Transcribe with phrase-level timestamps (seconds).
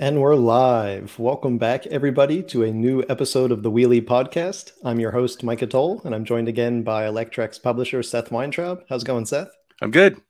[0.00, 1.18] And we're live.
[1.18, 4.70] Welcome back, everybody, to a new episode of the Wheel-E Podcast.
[4.84, 8.84] I'm your host, Micah Toll, and I'm joined again by Electrek's publisher Seth Weintraub.
[8.88, 9.48] How's it going, Seth?
[9.82, 10.20] I'm good.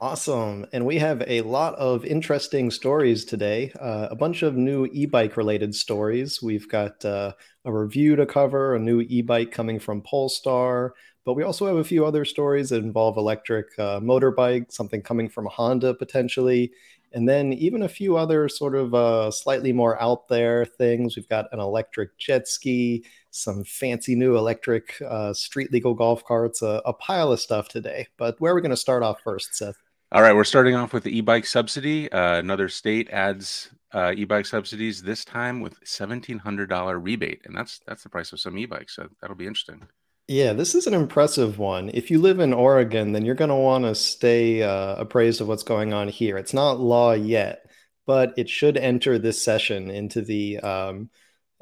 [0.00, 0.64] Awesome.
[0.72, 5.06] And we have a lot of interesting stories today, uh, a bunch of new e
[5.06, 6.40] bike related stories.
[6.40, 7.32] We've got uh,
[7.64, 11.78] a review to cover, a new e bike coming from Polestar, but we also have
[11.78, 16.70] a few other stories that involve electric uh, motorbike, something coming from Honda potentially,
[17.12, 21.16] and then even a few other sort of uh, slightly more out there things.
[21.16, 26.62] We've got an electric jet ski, some fancy new electric uh, street legal golf carts,
[26.62, 28.06] a, a pile of stuff today.
[28.16, 29.76] But where are we going to start off first, Seth?
[30.12, 32.10] All right, we're starting off with the e-bike subsidy.
[32.10, 37.56] Uh, another state adds uh, e-bike subsidies this time with seventeen hundred dollar rebate, and
[37.56, 38.96] that's that's the price of some e-bikes.
[38.96, 39.86] So that'll be interesting.
[40.30, 41.90] Yeah, this is an impressive one.
[41.92, 45.48] If you live in Oregon, then you're going to want to stay uh, appraised of
[45.48, 46.38] what's going on here.
[46.38, 47.68] It's not law yet,
[48.06, 51.10] but it should enter this session into the um,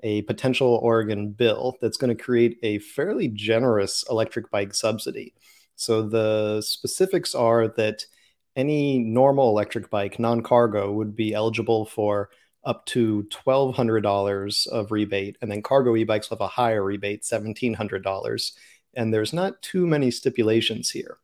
[0.03, 5.33] a potential Oregon bill that's going to create a fairly generous electric bike subsidy.
[5.77, 8.05] So the specifics are that
[8.55, 12.29] any normal electric bike, non-cargo, would be eligible for
[12.69, 15.39] up to $1,200 of rebate.
[15.41, 18.53] And then cargo e bikes have a higher rebate, $1,700.
[18.95, 21.17] And there's not too many stipulations here.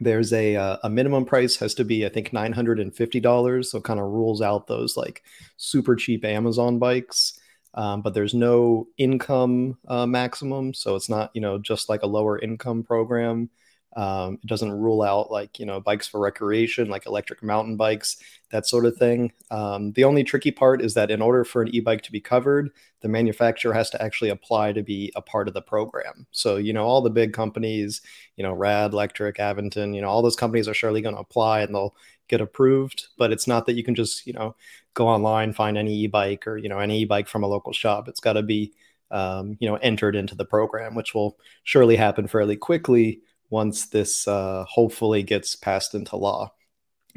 [0.00, 3.66] There's a, uh, a minimum price has to be, I think, $950.
[3.66, 5.22] So kind of rules out those like
[5.58, 7.38] super cheap Amazon bikes.
[7.74, 10.72] Um, but there's no income uh, maximum.
[10.72, 13.50] So it's not, you know, just like a lower income program.
[13.96, 18.18] Um, it doesn't rule out like you know bikes for recreation, like electric mountain bikes,
[18.50, 19.32] that sort of thing.
[19.50, 22.70] Um, the only tricky part is that in order for an e-bike to be covered,
[23.00, 26.26] the manufacturer has to actually apply to be a part of the program.
[26.30, 28.00] So you know all the big companies,
[28.36, 31.62] you know Rad, Lectric, Aventon, you know all those companies are surely going to apply
[31.62, 31.94] and they'll
[32.28, 33.08] get approved.
[33.18, 34.54] But it's not that you can just you know
[34.94, 38.06] go online find any e-bike or you know any e-bike from a local shop.
[38.06, 38.72] It's got to be
[39.10, 44.26] um, you know entered into the program, which will surely happen fairly quickly once this
[44.26, 46.52] uh, hopefully gets passed into law.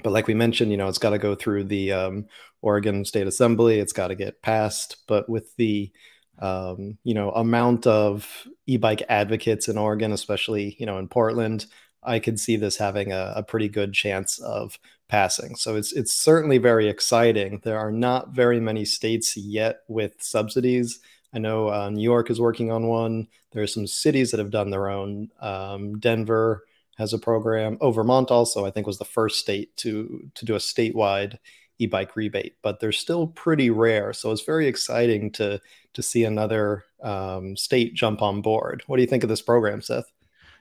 [0.03, 2.25] But like we mentioned, you know, it's got to go through the um,
[2.61, 3.79] Oregon State Assembly.
[3.79, 4.97] It's got to get passed.
[5.07, 5.91] But with the
[6.39, 11.67] um, you know amount of e-bike advocates in Oregon, especially you know in Portland,
[12.01, 15.55] I could see this having a, a, pretty good chance of passing.
[15.55, 17.61] So it's it's certainly very exciting.
[17.63, 20.99] There are not very many states yet with subsidies.
[21.33, 23.27] I know uh, New York is working on one.
[23.51, 25.29] There are some cities that have done their own.
[25.41, 26.63] Um, Denver
[26.97, 27.77] has a program.
[27.81, 31.37] Oh, Vermont also, I think, was the first state to to do a statewide
[31.79, 34.13] e-bike rebate, but they're still pretty rare.
[34.13, 35.59] So it's very exciting to
[35.93, 38.83] to see another um, state jump on board.
[38.87, 40.11] What do you think of this program, Seth?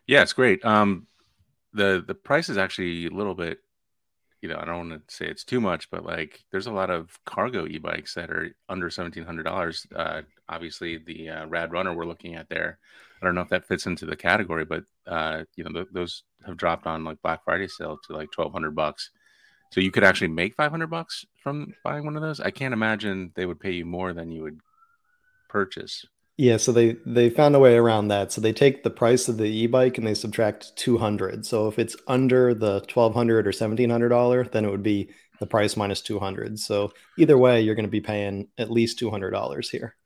[0.07, 0.65] Yeah, it's great.
[0.65, 1.07] Um,
[1.73, 3.59] the the price is actually a little bit
[4.43, 6.91] you know, I don't want to say it's too much, but like there's a lot
[6.91, 9.87] of cargo e-bikes that are under seventeen hundred dollars.
[9.95, 12.79] Uh, obviously, the uh, Rad Runner we're looking at there,
[13.21, 16.25] I don't know if that fits into the category, but uh, you know, th- those
[16.45, 19.11] have dropped on like Black Friday sale to like twelve hundred bucks.
[19.71, 22.41] So you could actually make five hundred bucks from buying one of those.
[22.41, 24.59] I can't imagine they would pay you more than you would
[25.49, 26.05] purchase.
[26.39, 28.33] Yeah, so they they found a way around that.
[28.33, 31.47] So they take the price of the e-bike and they subtract 200.
[31.47, 35.11] So if it's under the 1200 or 1700 dollar, then it would be
[35.41, 36.59] the price minus 200.
[36.59, 39.97] So either way, you're going to be paying at least $200 here.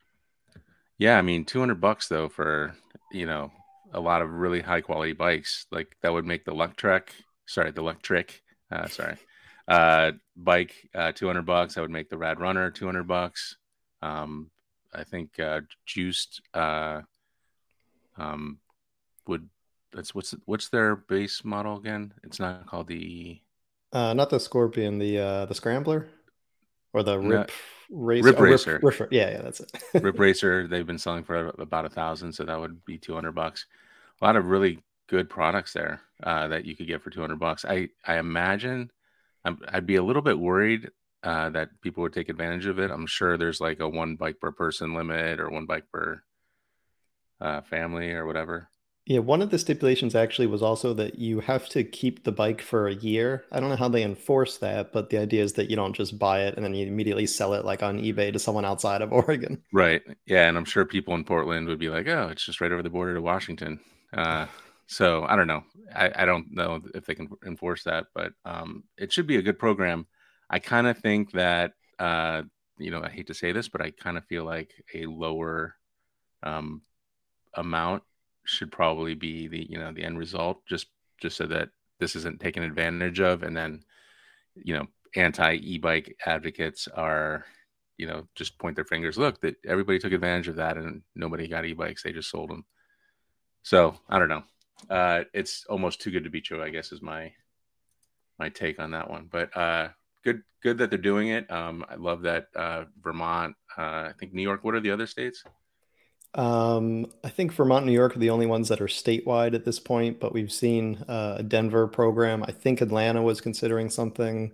[0.99, 2.75] Yeah, I mean 200 bucks though for,
[3.13, 3.53] you know,
[3.93, 5.67] a lot of really high quality bikes.
[5.71, 7.09] Like that would make the Lectrek,
[7.47, 9.17] sorry, the Electric, uh sorry.
[9.69, 11.75] Uh bike uh 200 bucks.
[11.75, 13.57] That would make the Rad Runner 200 bucks.
[14.03, 14.51] Um
[14.97, 17.03] I think uh, Juiced uh,
[18.17, 18.59] um,
[19.27, 19.49] would
[19.93, 22.13] that's what's what's their base model again?
[22.25, 23.41] It's not called the
[23.93, 26.09] uh, not the Scorpion, the uh, the Scrambler
[26.93, 27.51] or the Rip
[27.91, 28.27] no, Racer.
[28.27, 28.81] Rip Racer.
[28.83, 29.71] Rip, Rip, yeah, yeah, that's it.
[30.03, 30.67] Rip Racer.
[30.67, 33.67] They've been selling for about a thousand, so that would be two hundred bucks.
[34.21, 37.39] A lot of really good products there uh, that you could get for two hundred
[37.39, 37.65] bucks.
[37.65, 38.91] I I imagine
[39.47, 40.91] i would be a little bit worried
[41.27, 42.93] uh, that people would take advantage of it.
[42.93, 46.23] I'm sure there's like a one bike per person limit or one bike per
[47.41, 48.71] uh, family or whatever.
[49.07, 52.63] Yeah, one of the stipulations actually was also that you have to keep the bike
[52.63, 53.45] for a year.
[53.51, 56.17] I don't know how they enforce that, but the idea is that you don't just
[56.17, 59.13] buy it and then you immediately sell it like on eBay to someone outside of
[59.13, 59.61] Oregon.
[59.73, 60.03] Right.
[60.27, 62.83] Yeah, and I'm sure people in Portland would be like, "Oh, it's just right over
[62.83, 63.81] the border to Washington."
[64.13, 64.47] Uh,
[64.87, 65.65] so I don't know.
[65.95, 69.43] I, I, don't know if they can enforce that, but um, it should be a
[69.43, 70.07] good program.
[70.49, 72.43] I kind of think that uh,
[72.79, 75.75] you know I hate to say this, but I kind of feel like a lower
[76.43, 76.83] um,
[77.55, 78.03] amount
[78.45, 80.87] should probably be the you know the end result, just
[81.21, 83.83] just so that this isn't taken advantage of, and then
[84.55, 87.45] you know anti e-bike advocates are
[87.97, 89.19] you know just point their fingers.
[89.19, 92.03] Look, that everybody took advantage of that, and nobody got e-bikes.
[92.03, 92.65] They just sold them.
[93.63, 94.45] So I don't know.
[94.91, 96.63] Uh, it's almost too good to be true.
[96.63, 97.33] I guess is my
[98.39, 99.29] my take on that one.
[99.31, 99.89] But uh,
[100.27, 101.51] good good that they're doing it.
[101.51, 103.55] Um, I love that uh, Vermont.
[103.79, 104.65] Uh, I think New York.
[104.65, 105.45] What are the other states?
[106.35, 109.65] Um, I think Vermont and New York are the only ones that are statewide at
[109.65, 112.43] this point, but we've seen uh, a Denver program.
[112.43, 114.53] I think Atlanta was considering something.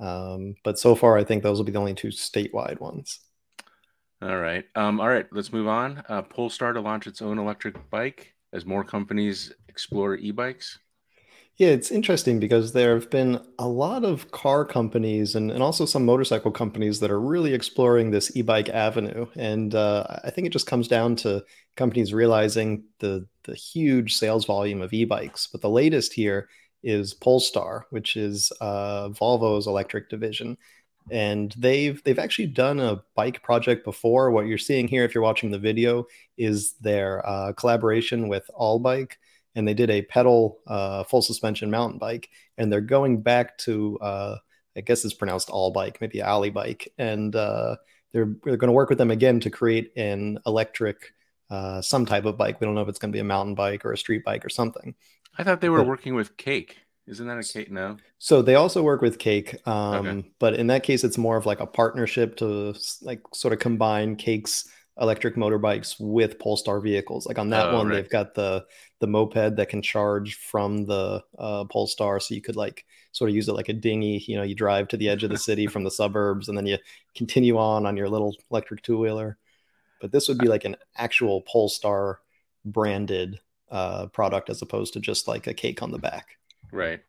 [0.00, 3.18] Um, but so far, I think those will be the only two statewide ones.
[4.22, 4.64] All right.
[4.74, 5.26] Um, all right.
[5.32, 6.02] Let's move on.
[6.08, 10.78] Uh, Polestar to launch its own electric bike as more companies explore e bikes.
[11.58, 15.86] Yeah, it's interesting because there have been a lot of car companies and, and also
[15.86, 19.26] some motorcycle companies that are really exploring this e-bike avenue.
[19.34, 21.44] And uh, I think it just comes down to
[21.76, 25.48] companies realizing the the huge sales volume of e-bikes.
[25.48, 26.48] But the latest here
[26.84, 30.56] is Polestar, which is uh, Volvo's electric division.
[31.10, 34.30] And they've they've actually done a bike project before.
[34.30, 36.06] What you're seeing here, if you're watching the video,
[36.36, 39.12] is their uh, collaboration with Allebike
[39.58, 43.98] and they did a pedal uh, full suspension mountain bike, and they're going back to
[43.98, 44.36] uh,
[44.76, 47.76] I guess it's pronounced all bike, maybe alley bike, and uh,
[48.12, 51.12] they're they're going to work with them again to create an electric
[51.50, 52.60] uh, some type of bike.
[52.60, 54.44] We don't know if it's going to be a mountain bike or a street bike
[54.44, 54.94] or something.
[55.36, 56.76] I thought they were but, working with Cake.
[57.08, 57.72] Isn't that a Cake?
[57.72, 57.96] No.
[58.18, 60.30] So they also work with Cake, um, okay.
[60.38, 64.14] but in that case, it's more of like a partnership to like sort of combine
[64.14, 64.68] Cake's
[65.00, 67.26] electric motorbikes with Polestar vehicles.
[67.26, 67.96] Like on that oh, one, right.
[67.96, 68.66] they've got the
[69.00, 73.36] the moped that can charge from the uh, Polestar, so you could like sort of
[73.36, 74.24] use it like a dinghy.
[74.26, 76.66] You know, you drive to the edge of the city from the suburbs, and then
[76.66, 76.78] you
[77.14, 79.38] continue on on your little electric two wheeler.
[80.00, 82.20] But this would be like an actual Polestar
[82.64, 83.40] branded
[83.70, 86.38] uh, product as opposed to just like a cake on the back.
[86.72, 87.00] Right.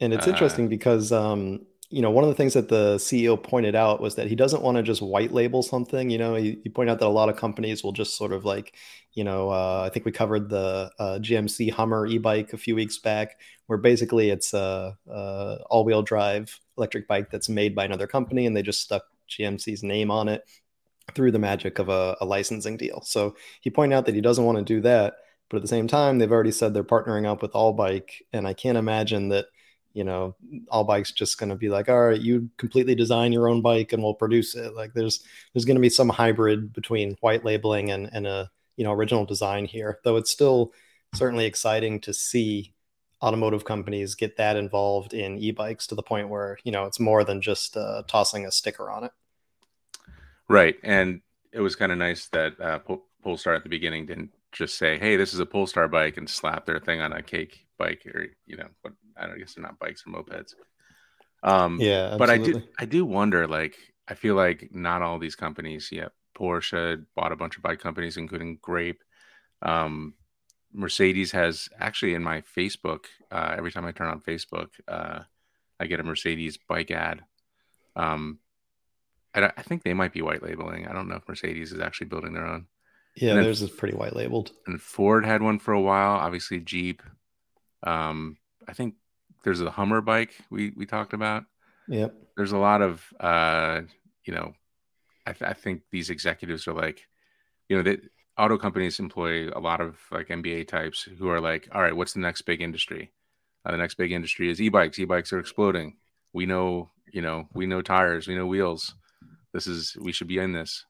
[0.00, 3.40] And it's uh, interesting because um, you know, one of the things that the CEO
[3.40, 6.10] pointed out was that he doesn't want to just white label something.
[6.10, 8.44] You know, he, he pointed out that a lot of companies will just sort of
[8.44, 8.74] like,
[9.12, 12.98] you know, uh, I think we covered the uh, GMC Hummer e-bike a few weeks
[12.98, 18.46] back, where basically it's a, a all-wheel drive electric bike that's made by another company,
[18.46, 20.42] and they just stuck GMC's name on it
[21.14, 23.02] through the magic of a, a licensing deal.
[23.02, 25.14] So he pointed out that he doesn't want to do that,
[25.48, 28.52] but at the same time, they've already said they're partnering up with Allebike, and I
[28.52, 29.46] can't imagine that
[29.94, 30.34] you know
[30.68, 33.92] all bikes just going to be like all right you completely design your own bike
[33.92, 34.74] and we'll produce it.
[34.74, 35.24] Like there's
[35.54, 39.24] there's going to be some hybrid between white labeling and and a you know original
[39.24, 40.72] design here though it's still
[41.14, 42.74] certainly exciting to see
[43.22, 47.22] automotive companies get that involved in e-bikes to the point where you know it's more
[47.24, 49.12] than just uh, tossing a sticker on it.
[50.48, 51.20] Right and
[51.52, 52.80] it was kind of nice that uh,
[53.22, 56.66] polestar at the beginning didn't just say hey this is a polestar bike and slap
[56.66, 59.78] their thing on a cake bike or you know what I don't guess they're not
[59.78, 60.54] bikes or mopeds.
[61.42, 62.18] Um, yeah, absolutely.
[62.18, 63.46] but I do I do wonder.
[63.46, 63.76] Like,
[64.08, 65.90] I feel like not all these companies.
[65.92, 68.96] Yeah, Porsche bought a bunch of bike companies, including Greyp.
[69.62, 70.14] Um,
[70.72, 73.04] Mercedes has actually in my Facebook.
[73.30, 75.20] Uh, every time I turn on Facebook, uh,
[75.78, 77.20] I get a Mercedes bike ad.
[77.94, 78.40] Um,
[79.34, 80.86] I, I, think they might be white labeling.
[80.86, 82.66] I don't know if Mercedes is actually building their own.
[83.14, 84.50] Yeah, theirs is pretty white labeled.
[84.66, 86.16] And Ford had one for a while.
[86.16, 87.02] Obviously, Jeep.
[87.84, 88.94] Um, I think
[89.44, 91.44] there's a Hummer bike we we talked about.
[91.88, 92.14] Yep.
[92.36, 93.82] There's a lot of uh,
[94.24, 94.54] you know,
[95.26, 97.06] I, th- I think these executives are like,
[97.68, 98.00] you know, that
[98.36, 102.14] auto companies employ a lot of like MBA types who are like, all right, what's
[102.14, 103.12] the next big industry?
[103.64, 104.98] Uh, the next big industry is e-bikes.
[104.98, 105.96] E-bikes are exploding.
[106.32, 108.94] We know, you know, we know tires, we know wheels.
[109.52, 110.84] This is we should be in this,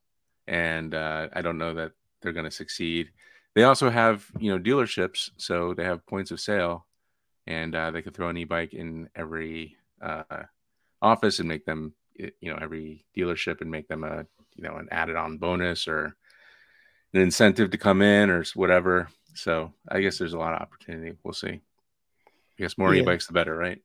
[0.48, 1.92] and uh, I don't know that
[2.22, 3.10] they're going to succeed.
[3.54, 6.86] They also have, you know, dealerships, so they have points of sale
[7.46, 10.44] and uh, they could throw an e-bike in every uh,
[11.02, 14.24] office and make them you know every dealership and make them a
[14.54, 16.16] you know an added on bonus or
[17.12, 19.08] an incentive to come in or whatever.
[19.34, 21.16] So i guess there's a lot of opportunity.
[21.22, 21.60] We'll see.
[22.58, 23.02] I guess more yeah.
[23.02, 23.80] e-bikes the better right?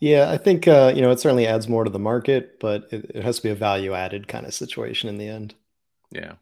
[0.00, 3.10] Yeah i think uh, you know it certainly adds more to the market but it,
[3.14, 5.54] it has to be a value added kind of situation in the end.
[6.10, 6.32] Yeah.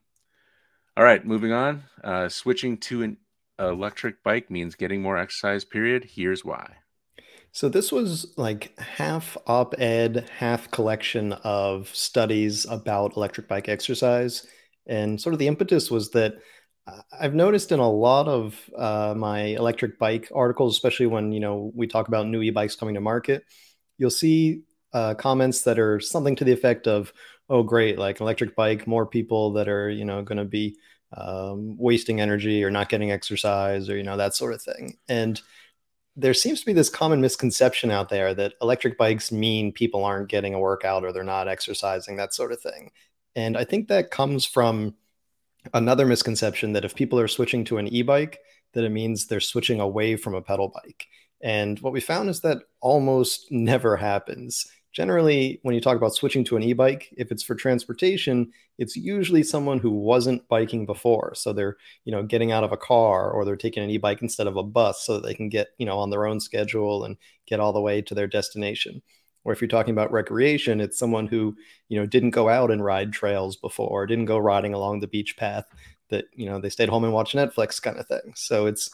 [0.97, 1.85] All right moving on.
[2.03, 3.17] Uh, switching to an
[3.59, 6.05] electric bike means getting more exercise, period.
[6.15, 6.77] Here's why.
[7.53, 14.47] So this was like half op-ed, half collection of studies about electric bike exercise.
[14.87, 16.37] And sort of the impetus was that
[16.87, 21.41] uh, I've noticed in a lot of uh, my electric bike articles, especially when you
[21.41, 23.45] know we talk about new e-bikes coming to market,
[23.99, 27.13] you'll see uh, comments that are something to the effect of,
[27.49, 27.99] "Oh, great!
[27.99, 30.77] Like electric bike, more people that are you know going to be
[31.17, 35.43] um, wasting energy or not getting exercise or you know that sort of thing and
[36.17, 40.29] there seems to be this common misconception out there that electric bikes mean people aren't
[40.29, 42.91] getting a workout or they're not exercising, that sort of thing.
[43.35, 44.95] And I think that comes from
[45.73, 48.41] another misconception that if people are switching to an e bike,
[48.75, 51.07] that it means they're switching away from a pedal bike.
[51.41, 56.45] And what we found is that almost never happens generally when you talk about switching
[56.45, 61.35] to an e-bike if it's for transportation it's usually someone who wasn't biking before.
[61.35, 64.47] So they're you know getting out of a car or they're taking an e-bike instead
[64.47, 67.17] of a bus so that they can get you know on their own schedule and
[67.47, 69.03] get all the way to their destination.
[69.45, 71.57] Or if you're talking about recreation it's someone who
[71.89, 75.37] you know didn't go out and ride trails before didn't go riding along the beach
[75.37, 75.67] path
[76.11, 78.33] that you know they stayed home and watched netflix kind of thing.
[78.35, 78.91] So it's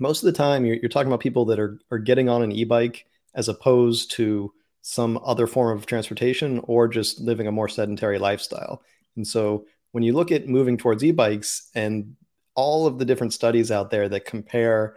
[0.00, 2.52] most of the time you're, you're talking about people that are, are getting on an
[2.52, 4.52] e-bike as opposed to
[4.88, 8.82] some other form of transportation or just living a more sedentary lifestyle.
[9.16, 12.16] And so when you look at moving towards e-bikes and
[12.54, 14.96] all of the different studies out there that compare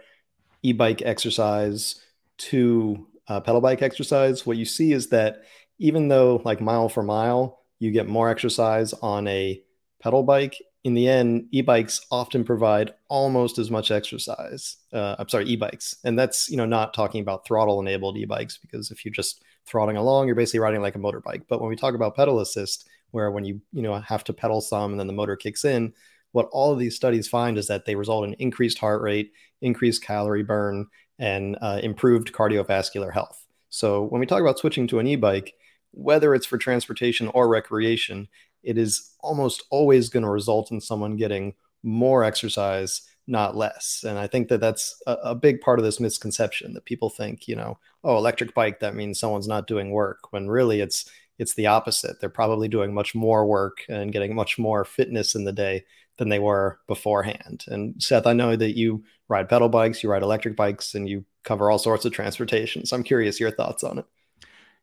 [0.62, 2.00] e-bike exercise
[2.38, 5.42] to uh, pedal bike exercise, what you see is that
[5.78, 9.62] even though like mile for mile, you get more exercise on a
[10.00, 14.78] pedal bike, in the end, e-bikes often provide almost as much exercise.
[14.90, 19.04] Uh, I'm sorry, e-bikes, and that's you know not talking about throttle-enabled e-bikes because if
[19.04, 21.42] you just throttling along, you're basically riding like a motorbike.
[21.48, 24.60] But when we talk about pedal assist, where when you you know have to pedal
[24.60, 25.92] some and then the motor kicks in,
[26.32, 30.02] what all of these studies find is that they result in increased heart rate, increased
[30.02, 30.86] calorie burn,
[31.18, 33.46] and uh, improved cardiovascular health.
[33.68, 35.54] So when we talk about switching to an e-bike,
[35.92, 38.28] whether it's for transportation or recreation,
[38.62, 44.04] it is almost always going to result in someone getting more exercise not less.
[44.06, 47.46] And I think that that's a, a, big part of this misconception that people think,
[47.46, 51.54] you know, oh, electric bike that means someone's not doing work when really it's it's
[51.54, 52.20] the opposite.
[52.20, 55.84] They're probably doing much more work and getting much more fitness in the day
[56.18, 57.64] than they were beforehand.
[57.68, 61.24] And Seth, I know that you ride pedal bikes, you ride electric bikes, and you
[61.42, 62.84] cover all sorts of transportation.
[62.84, 64.04] So I'm curious your thoughts on it.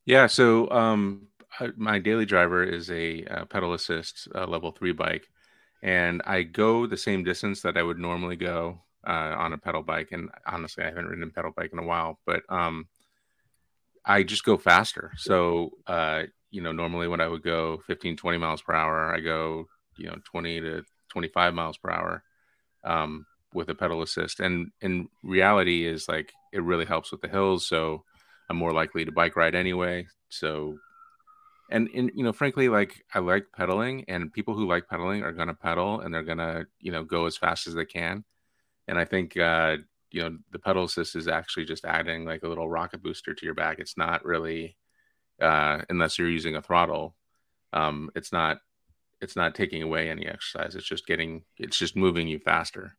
[0.05, 1.27] Yeah, so um,
[1.77, 5.29] my daily driver is a uh, pedal assist uh, level three bike
[5.81, 9.81] and I go the same distance that I would normally go uh, on a pedal
[9.81, 10.09] bike.
[10.11, 12.87] And honestly, I haven't ridden a pedal bike in a while, but um,
[14.05, 15.11] I just go faster.
[15.17, 19.19] So, uh, you know, normally when I would go 15, 20 miles per hour, I
[19.19, 19.67] go,
[19.97, 22.23] you know, 20 to 25 miles per hour
[22.83, 24.39] um, with a pedal assist.
[24.39, 27.67] And in reality is like, it really helps with the hills.
[27.67, 28.03] So
[28.49, 30.07] I'm more likely to bike ride anyway.
[30.29, 30.77] So
[31.69, 35.31] and in you know frankly like i like pedaling and people who like pedaling are
[35.31, 38.23] going to pedal and they're going to you know go as fast as they can.
[38.87, 39.77] And i think uh
[40.11, 43.45] you know the pedal assist is actually just adding like a little rocket booster to
[43.45, 43.79] your back.
[43.79, 44.75] It's not really
[45.41, 47.15] uh unless you're using a throttle
[47.73, 48.57] um it's not
[49.21, 50.75] it's not taking away any exercise.
[50.75, 52.95] It's just getting it's just moving you faster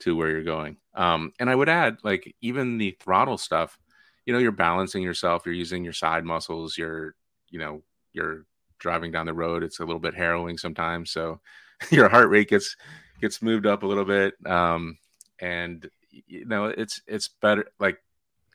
[0.00, 0.78] to where you're going.
[0.94, 3.78] Um and i would add like even the throttle stuff
[4.26, 7.14] you know you're balancing yourself you're using your side muscles you're
[7.48, 8.44] you know you're
[8.78, 11.10] driving down the road, it's a little bit harrowing sometimes.
[11.10, 11.40] So
[11.90, 12.76] your heart rate gets
[13.20, 14.98] gets moved up a little bit, um,
[15.40, 17.66] and you know it's it's better.
[17.78, 17.98] Like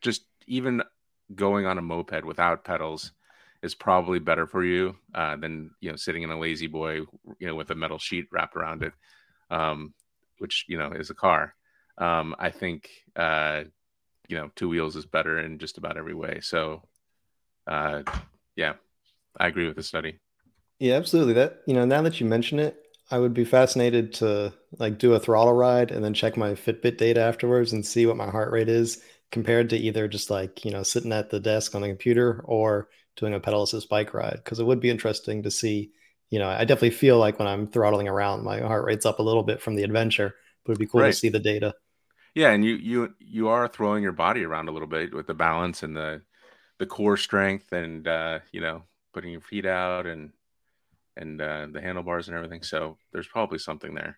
[0.01, 0.83] just even
[1.33, 3.11] going on a moped without pedals
[3.61, 7.01] is probably better for you uh, than you know sitting in a lazy boy,
[7.39, 8.93] you know, with a metal sheet wrapped around it,
[9.49, 9.93] um,
[10.39, 11.55] which you know is a car.
[11.97, 13.63] Um, I think uh,
[14.27, 16.39] you know two wheels is better in just about every way.
[16.41, 16.83] So
[17.65, 18.03] uh,
[18.55, 18.73] yeah,
[19.39, 20.19] I agree with the study.
[20.79, 21.33] Yeah, absolutely.
[21.33, 22.77] That you know, now that you mention it,
[23.11, 26.97] I would be fascinated to like do a throttle ride and then check my Fitbit
[26.97, 30.71] data afterwards and see what my heart rate is compared to either just like, you
[30.71, 34.41] know, sitting at the desk on the computer or doing a pedal assist bike ride.
[34.43, 35.91] Cause it would be interesting to see,
[36.29, 39.23] you know, I definitely feel like when I'm throttling around, my heart rate's up a
[39.23, 41.07] little bit from the adventure, but it'd be cool right.
[41.07, 41.75] to see the data.
[42.35, 45.35] Yeah, and you you you are throwing your body around a little bit with the
[45.35, 46.23] balance and the
[46.79, 48.83] the core strength and uh, you know,
[49.13, 50.31] putting your feet out and
[51.15, 52.63] and uh, the handlebars and everything.
[52.63, 54.17] So there's probably something there.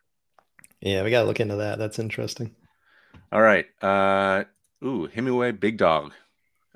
[0.82, 1.78] Yeah, we gotta look into that.
[1.78, 2.56] That's interesting.
[3.32, 3.66] All right.
[3.82, 4.46] Uh,
[4.84, 6.14] ooh, Himiway Big Dog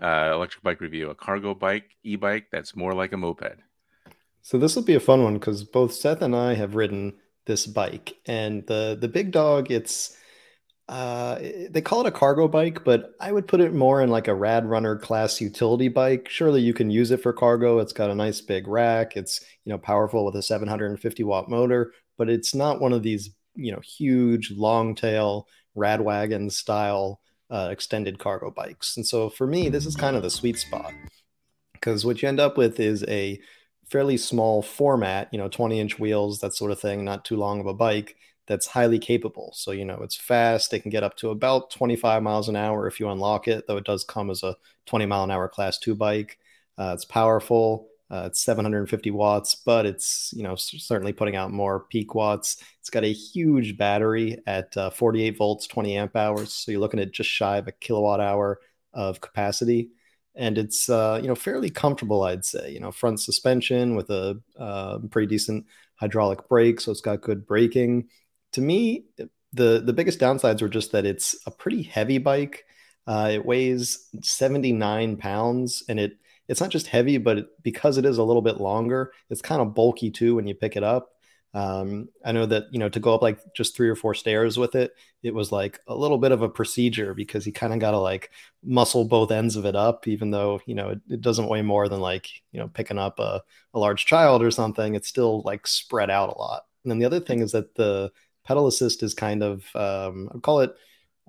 [0.02, 3.58] uh, electric bike review, a cargo bike, e-bike that's more like a moped.
[4.42, 7.14] So this will be a fun one because both Seth and I have ridden
[7.46, 10.16] this bike, and the the Big Dog, it's
[10.90, 11.38] uh,
[11.70, 14.34] they call it a cargo bike, but I would put it more in like a
[14.34, 16.28] Rad Runner class utility bike.
[16.28, 17.78] Surely you can use it for cargo.
[17.78, 19.16] It's got a nice big rack.
[19.16, 23.30] It's you know powerful with a 750 watt motor, but it's not one of these
[23.54, 28.98] you know huge long tail rad wagon style uh, extended cargo bikes.
[28.98, 30.92] And so for me, this is kind of the sweet spot
[31.74, 33.40] because what you end up with is a
[33.92, 37.60] fairly small format, you know, 20 inch wheels, that sort of thing, not too long
[37.60, 38.16] of a bike
[38.50, 39.52] that's highly capable.
[39.56, 40.74] So, you know, it's fast.
[40.74, 43.78] It can get up to about 25 miles an hour if you unlock it, though
[43.78, 46.40] it does come as a 20 mile an hour class two bike.
[46.78, 47.88] Uh, it's powerful.
[48.12, 52.58] Uh, it's 750 watts, but it's you know certainly putting out more peak watts.
[52.80, 56.52] It's got a huge battery at uh, 48 volts, 20 amp hours.
[56.52, 58.62] So you're looking at just shy of a kilowatt hour
[58.96, 59.92] of capacity,
[60.34, 62.72] and it's uh, you know fairly comfortable, I'd say.
[62.72, 67.46] You know, front suspension with a uh, pretty decent hydraulic brake, so it's got good
[67.46, 68.08] braking.
[68.54, 69.06] To me,
[69.54, 72.66] the the biggest downsides were just that it's a pretty heavy bike.
[73.08, 78.06] Uh, it weighs 79 pounds, and it it's not just heavy, but it, because it
[78.06, 81.10] is a little bit longer, it's kind of bulky too when you pick it up.
[81.54, 84.58] Um, I know that you know to go up like just three or four stairs
[84.58, 84.92] with it,
[85.24, 87.98] it was like a little bit of a procedure because you kind of got to
[88.00, 88.30] like
[88.64, 91.90] muscle both ends of it up, even though you know it, it, doesn't weigh more
[91.90, 93.42] than like you know picking up a,
[93.74, 94.94] a large child or something.
[94.96, 96.64] It's still like spread out a lot.
[96.84, 98.12] And then the other thing is that the
[98.50, 100.76] pedal assist is kind of um, I call it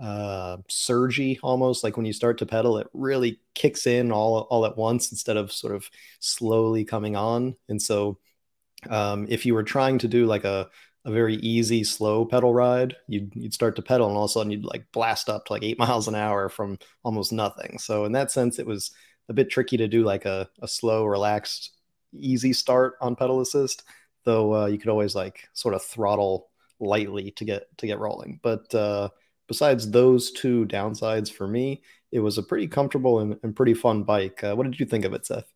[0.03, 1.85] uh, surgy almost.
[1.85, 5.37] Like when you start to pedal it really kicks in all all at once instead
[5.37, 7.57] of sort of slowly coming on.
[7.69, 8.19] And so
[8.89, 10.71] um, if you were trying to do like a,
[11.05, 14.33] a very easy slow pedal ride you'd, you'd start to pedal and all of a
[14.33, 17.79] sudden you'd like blast up to like eight miles an hour from almost nothing.
[17.79, 18.93] So in that sense it was
[19.29, 21.73] a bit tricky to do like a, a slow relaxed
[22.15, 23.85] easy start on pedal assist
[24.25, 26.50] though uh, you could always like sort of throttle
[26.81, 29.09] lightly to get to get rolling but uh,
[29.51, 31.83] besides those two downsides for me,
[32.13, 34.45] it was a pretty comfortable and, and pretty fun bike.
[34.45, 35.53] Uh, what did you think of it, Seth?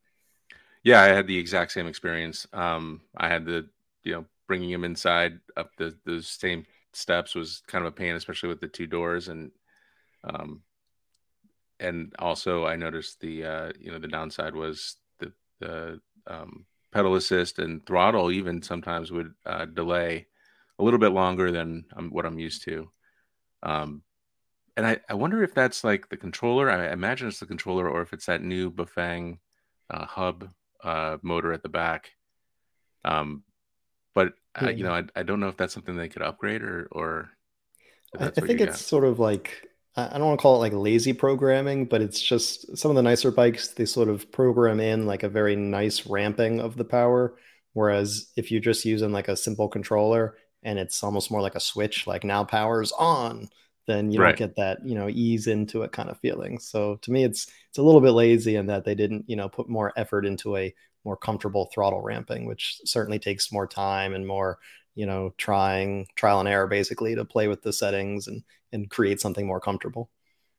[0.83, 2.45] Yeah, I had the exact same experience.
[2.53, 3.69] Um, I had the,
[4.03, 8.17] you know, bringing him inside up the those same steps was kind of a pain,
[8.17, 9.53] especially with the two doors and,
[10.25, 10.63] um,
[11.79, 17.15] and also I noticed the, uh, you know, the downside was the the um, pedal
[17.15, 20.27] assist and throttle even sometimes would uh, delay
[20.79, 22.91] a little bit longer than um, what I'm used to.
[23.63, 24.03] Um,
[24.77, 26.71] and I, I wonder if that's like the controller.
[26.71, 29.39] I imagine it's the controller, or if it's that new Bafang
[29.91, 30.51] uh, hub
[30.83, 32.11] uh, motor at the back.
[33.05, 33.45] Um,
[34.15, 34.71] but yeah.
[34.71, 37.31] you know, I, I don't know if that's something they could upgrade or or.
[38.19, 41.13] I, I think it's sort of like I don't want to call it like lazy
[41.13, 45.23] programming, but it's just some of the nicer bikes they sort of program in like
[45.23, 47.37] a very nice ramping of the power.
[47.75, 51.61] Whereas if you're just using like a simple controller, and it's almost more like a
[51.61, 53.49] switch like now power's on
[53.87, 54.29] then you right.
[54.29, 56.59] don't get that you know ease into it kind of feeling.
[56.59, 59.49] So to me it's it's a little bit lazy in that they didn't you know
[59.49, 60.75] put more effort into a
[61.05, 64.59] more comfortable throttle ramping which certainly takes more time and more
[64.95, 69.21] you know trying trial and error basically to play with the settings and and create
[69.21, 70.11] something more comfortable.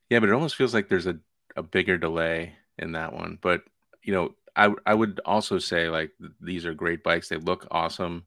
[0.10, 1.18] Yeah but it almost feels like there's a,
[1.56, 3.40] a bigger delay in that one.
[3.42, 3.64] But
[4.04, 7.28] you know I, I would also say like these are great bikes.
[7.28, 8.26] They look awesome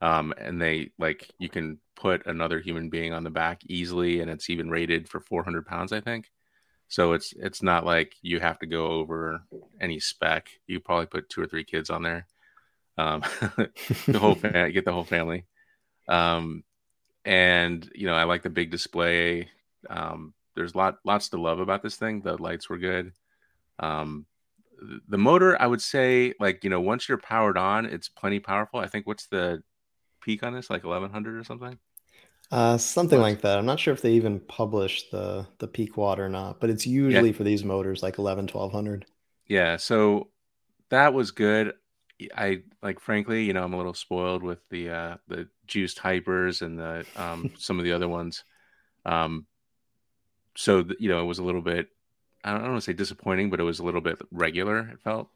[0.00, 4.30] um, and they like you can put another human being on the back easily, and
[4.30, 6.30] it's even rated for 400 pounds, I think.
[6.88, 9.42] So it's it's not like you have to go over
[9.80, 10.48] any spec.
[10.66, 12.26] You probably put two or three kids on there,
[12.96, 13.20] um,
[14.06, 15.44] the whole family, get the whole family.
[16.08, 16.64] Um,
[17.24, 19.48] and you know, I like the big display.
[19.90, 22.22] Um, there's lot lots to love about this thing.
[22.22, 23.12] The lights were good.
[23.78, 24.26] Um,
[25.08, 28.80] the motor, I would say, like you know, once you're powered on, it's plenty powerful.
[28.80, 29.62] I think what's the
[30.28, 31.78] peak on this, like 1100 or something?
[32.50, 33.58] Uh, something like that.
[33.58, 36.86] I'm not sure if they even publish the the peak watt or not, but it's
[36.86, 37.36] usually yeah.
[37.36, 39.06] for these motors like 11, 1200.
[39.46, 40.28] Yeah, so
[40.90, 41.72] that was good.
[42.36, 46.60] I like, frankly, you know, I'm a little spoiled with the uh, the juiced hypers
[46.60, 48.44] and the um, some of the other ones.
[49.06, 49.46] Um,
[50.56, 51.88] so the, you know, it was a little bit.
[52.44, 54.90] I don't want to say disappointing, but it was a little bit regular.
[54.90, 55.28] It felt,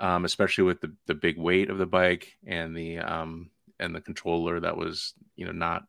[0.00, 4.00] um, especially with the the big weight of the bike and the um, and the
[4.00, 5.84] controller that was you know not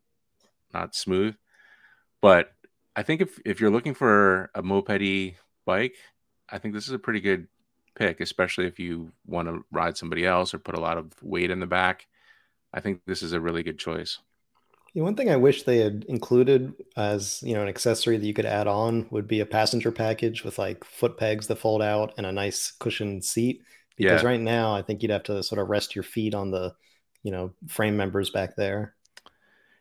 [0.73, 1.35] not smooth.
[2.21, 2.51] But
[2.95, 5.95] I think if if you're looking for a mopedy bike,
[6.49, 7.47] I think this is a pretty good
[7.95, 11.49] pick, especially if you want to ride somebody else or put a lot of weight
[11.49, 12.07] in the back.
[12.73, 14.19] I think this is a really good choice.
[14.93, 18.33] Yeah, one thing I wish they had included as you know an accessory that you
[18.33, 22.13] could add on would be a passenger package with like foot pegs that fold out
[22.17, 23.61] and a nice cushioned seat.
[23.97, 24.27] Because yeah.
[24.27, 26.73] right now, I think you'd have to sort of rest your feet on the
[27.25, 28.93] you know frame members back there.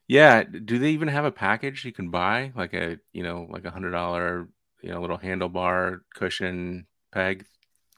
[0.08, 3.66] Yeah, do they even have a package you can buy like a you know like
[3.66, 4.48] a hundred dollar
[4.82, 7.44] you know little handlebar cushion peg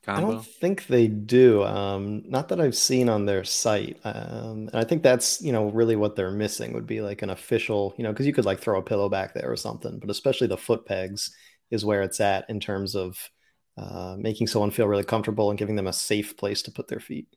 [0.04, 0.28] combo?
[0.28, 1.62] I don't think they do.
[1.62, 3.98] Um, not that I've seen on their site.
[4.04, 7.30] Um, and I think that's you know really what they're missing would be like an
[7.30, 10.10] official you know because you could like throw a pillow back there or something, but
[10.10, 11.30] especially the foot pegs
[11.70, 13.30] is where it's at in terms of
[13.76, 17.00] uh, making someone feel really comfortable and giving them a safe place to put their
[17.00, 17.28] feet.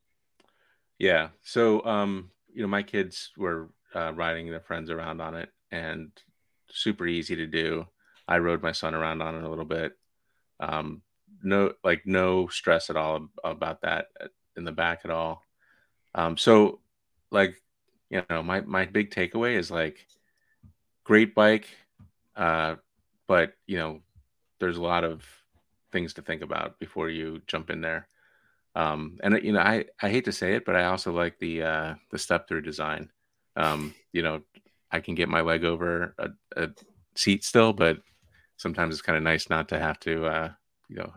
[0.99, 1.29] Yeah.
[1.43, 6.11] So, um, you know, my kids were uh, riding their friends around on it, and
[6.69, 7.87] super easy to do.
[8.27, 9.97] I rode my son around on it a little bit.
[10.59, 11.01] Um,
[11.41, 14.07] no, like no stress at all about that
[14.57, 15.43] in the back at all.
[16.13, 16.81] Um, so,
[17.31, 17.55] like,
[18.09, 20.05] you know, my my big takeaway is like,
[21.03, 21.67] great bike,
[22.35, 22.75] uh,
[23.27, 24.01] but you know,
[24.59, 25.23] there's a lot of
[25.91, 28.07] things to think about before you jump in there.
[28.75, 31.63] Um, and you know, I I hate to say it, but I also like the
[31.63, 33.09] uh, the step through design.
[33.55, 34.41] Um, you know,
[34.91, 36.69] I can get my leg over a, a
[37.15, 37.97] seat still, but
[38.57, 40.49] sometimes it's kind of nice not to have to, uh,
[40.87, 41.13] you know,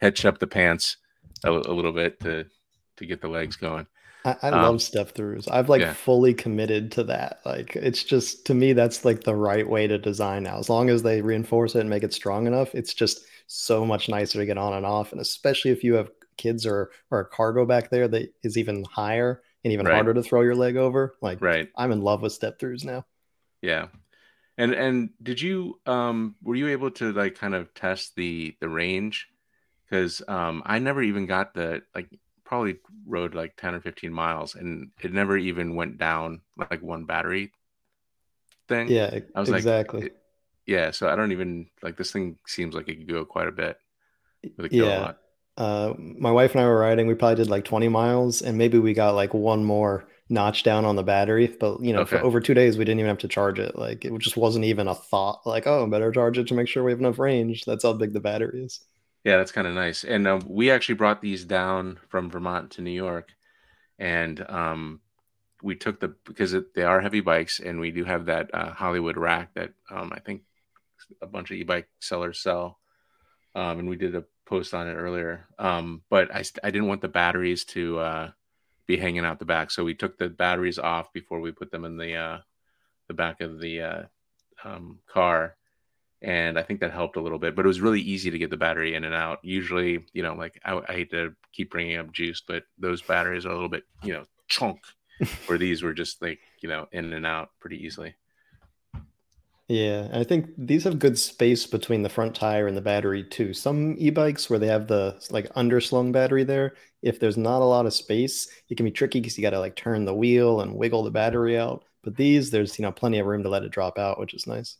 [0.00, 0.96] hitch up the pants
[1.44, 2.46] a, a, little bit to
[2.96, 3.86] to get the legs going.
[4.24, 5.48] I, I um, love step throughs.
[5.50, 5.92] I've like yeah.
[5.92, 7.40] fully committed to that.
[7.44, 10.58] Like it's just to me that's like the right way to design now.
[10.58, 14.08] As long as they reinforce it and make it strong enough, it's just so much
[14.08, 15.12] nicer to get on and off.
[15.12, 18.84] And especially if you have kids or or a cargo back there that is even
[18.84, 19.94] higher and even right.
[19.94, 21.16] harder to throw your leg over.
[21.20, 21.68] Like right.
[21.76, 23.04] I'm in love with step throughs now.
[23.60, 23.88] Yeah.
[24.56, 28.68] And and did you um were you able to like kind of test the the
[28.68, 29.28] range?
[29.84, 32.08] Because um I never even got the like
[32.44, 37.04] probably rode like 10 or 15 miles and it never even went down like one
[37.04, 37.52] battery
[38.68, 38.88] thing.
[38.88, 40.02] Yeah, I was exactly.
[40.02, 40.16] Like,
[40.66, 43.52] yeah, so I don't even like this thing seems like it could go quite a
[43.52, 43.78] bit
[44.56, 45.18] with a kilowatt.
[45.20, 45.27] Yeah
[45.58, 47.08] uh, my wife and I were riding.
[47.08, 50.84] We probably did like 20 miles, and maybe we got like one more notch down
[50.84, 51.48] on the battery.
[51.48, 52.16] But you know, okay.
[52.16, 53.76] for over two days, we didn't even have to charge it.
[53.76, 55.40] Like it just wasn't even a thought.
[55.44, 57.64] Like, oh, better charge it to make sure we have enough range.
[57.64, 58.80] That's how big the battery is.
[59.24, 60.04] Yeah, that's kind of nice.
[60.04, 63.30] And uh, we actually brought these down from Vermont to New York,
[63.98, 65.00] and um,
[65.60, 68.70] we took the because it, they are heavy bikes, and we do have that uh,
[68.70, 70.42] Hollywood rack that um, I think
[71.20, 72.78] a bunch of e-bike sellers sell.
[73.56, 75.46] Um, and we did a post on it earlier.
[75.58, 78.30] Um, but I, I didn't want the batteries to uh,
[78.86, 81.84] be hanging out the back, so we took the batteries off before we put them
[81.84, 82.38] in the uh,
[83.06, 84.02] the back of the uh,
[84.64, 85.56] um, car,
[86.22, 87.54] and I think that helped a little bit.
[87.54, 89.40] But it was really easy to get the battery in and out.
[89.42, 93.44] Usually, you know, like I, I hate to keep bringing up juice, but those batteries
[93.44, 94.80] are a little bit, you know, chunk.
[95.46, 98.14] where these were just like you know in and out pretty easily.
[99.68, 103.52] Yeah, I think these have good space between the front tire and the battery too.
[103.52, 107.84] Some e-bikes where they have the like underslung battery there, if there's not a lot
[107.84, 110.74] of space, it can be tricky because you got to like turn the wheel and
[110.74, 111.84] wiggle the battery out.
[112.02, 114.46] But these, there's you know plenty of room to let it drop out, which is
[114.46, 114.78] nice.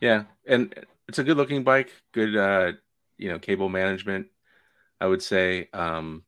[0.00, 0.74] Yeah, and
[1.08, 2.72] it's a good looking bike, good uh,
[3.16, 4.26] you know cable management.
[5.00, 6.24] I would say um,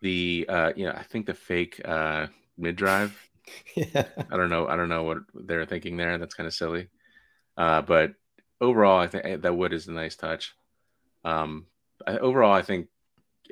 [0.00, 3.27] the uh, you know I think the fake uh, mid drive
[3.74, 4.04] yeah.
[4.30, 4.66] I don't know.
[4.66, 6.18] I don't know what they're thinking there.
[6.18, 6.88] That's kind of silly.
[7.56, 8.14] Uh, but
[8.60, 10.54] overall, I think eh, that wood is a nice touch.
[11.24, 11.66] Um,
[12.06, 12.88] I, overall, I think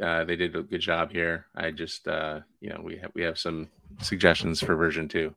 [0.00, 1.46] uh, they did a good job here.
[1.54, 3.68] I just, uh, you know, we have we have some
[4.00, 5.34] suggestions for version two.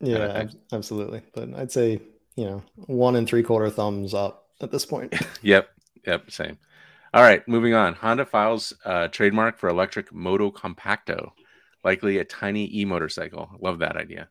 [0.00, 1.22] Yeah, absolutely.
[1.32, 2.00] But I'd say
[2.36, 5.14] you know one and three quarter thumbs up at this point.
[5.42, 5.68] yep.
[6.06, 6.30] Yep.
[6.30, 6.58] Same.
[7.14, 7.94] All right, moving on.
[7.94, 11.30] Honda files uh, trademark for electric Motocompacto
[11.86, 13.48] likely a tiny e motorcycle.
[13.60, 14.28] Love that idea.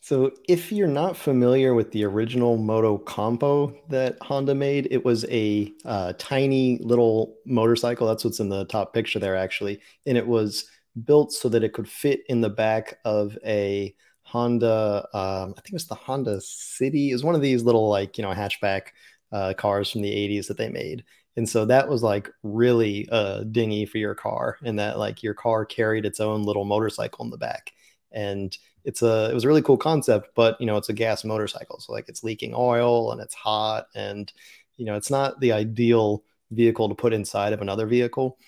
[0.00, 5.72] So, if you're not familiar with the original Motocompo that Honda made, it was a
[5.84, 8.06] uh, tiny little motorcycle.
[8.06, 9.80] That's what's in the top picture there, actually.
[10.06, 10.70] And it was
[11.04, 15.70] built so that it could fit in the back of a Honda, um, I think
[15.70, 17.10] it was the Honda City.
[17.10, 18.88] It was one of these little, like, you know, hatchback
[19.32, 21.04] uh, cars from the 80s that they made.
[21.36, 25.34] And so that was like really a dinghy for your car, and that like your
[25.34, 27.72] car carried its own little motorcycle in the back.
[28.12, 31.24] And it's a it was a really cool concept, but you know it's a gas
[31.24, 34.32] motorcycle, so like it's leaking oil and it's hot, and
[34.76, 38.38] you know it's not the ideal vehicle to put inside of another vehicle.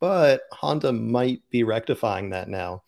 [0.00, 2.84] But Honda might be rectifying that now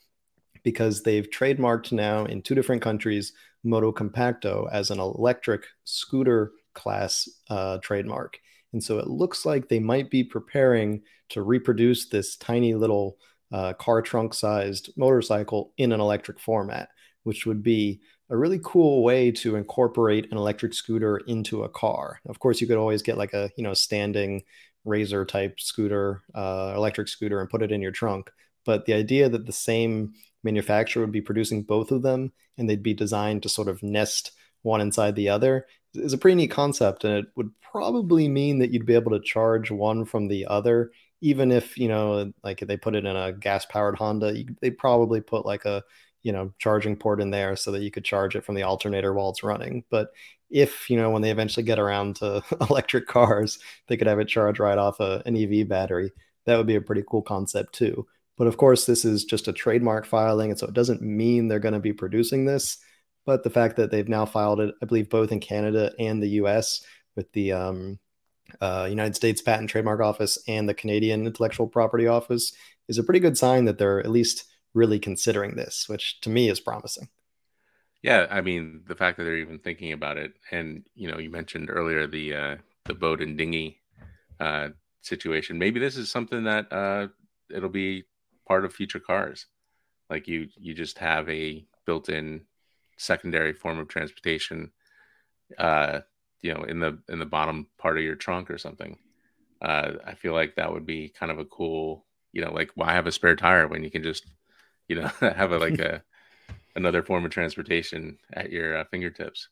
[0.62, 3.32] because they've trademarked now in two different countries
[3.64, 8.38] Motocompacto as an electric scooter class uh, trademark.
[8.72, 13.16] And so it looks like they might be preparing to reproduce this tiny little
[13.52, 16.88] uh, car trunk sized motorcycle in an electric format,
[17.24, 22.20] which would be a really cool way to incorporate an electric scooter into a car.
[22.26, 24.42] Of course, you could always get like a you know standing
[24.84, 28.30] razor type scooter, uh, electric scooter, and put it in your trunk.
[28.64, 32.82] But the idea that the same manufacturer would be producing both of them and they'd
[32.82, 37.04] be designed to sort of nest one inside the other is a pretty neat concept
[37.04, 40.92] and it would probably mean that you'd be able to charge one from the other.
[41.20, 45.20] Even if you know like they put it in a gas powered honda they probably
[45.20, 45.82] put like a
[46.22, 49.12] you know charging port in there so that you could charge it from the alternator
[49.12, 49.84] while it's running.
[49.90, 50.10] But
[50.50, 54.28] if you know when they eventually get around to electric cars they could have it
[54.28, 56.12] charge right off a, an ev battery.
[56.46, 58.06] That would be a pretty cool concept too.
[58.40, 61.58] But of course, this is just a trademark filing, and so it doesn't mean they're
[61.58, 62.78] going to be producing this.
[63.26, 66.28] But the fact that they've now filed it, I believe, both in Canada and the
[66.40, 66.84] US
[67.16, 67.98] with the um,
[68.60, 72.52] uh, United States Patent Trademark Office and the Canadian Intellectual Property Office,
[72.88, 76.48] is a pretty good sign that they're at least really considering this, which to me
[76.48, 77.08] is promising.
[78.02, 81.30] Yeah, I mean the fact that they're even thinking about it, and you know, you
[81.30, 82.56] mentioned earlier the uh,
[82.86, 83.80] the boat and dinghy
[84.40, 84.68] uh,
[85.02, 85.58] situation.
[85.58, 87.08] Maybe this is something that uh,
[87.54, 88.04] it'll be
[88.46, 89.46] part of future cars.
[90.08, 92.42] Like you, you just have a built-in
[93.00, 94.70] secondary form of transportation,
[95.58, 96.00] uh,
[96.42, 98.98] you know, in the in the bottom part of your trunk or something.
[99.60, 102.92] Uh, I feel like that would be kind of a cool, you know, like why
[102.92, 104.24] have a spare tire when you can just,
[104.88, 106.02] you know, have a like a
[106.76, 109.48] another form of transportation at your uh, fingertips,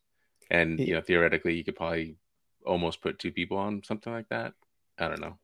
[0.50, 2.16] and you know, theoretically, you could probably
[2.64, 4.52] almost put two people on something like that.
[4.98, 5.38] I don't know.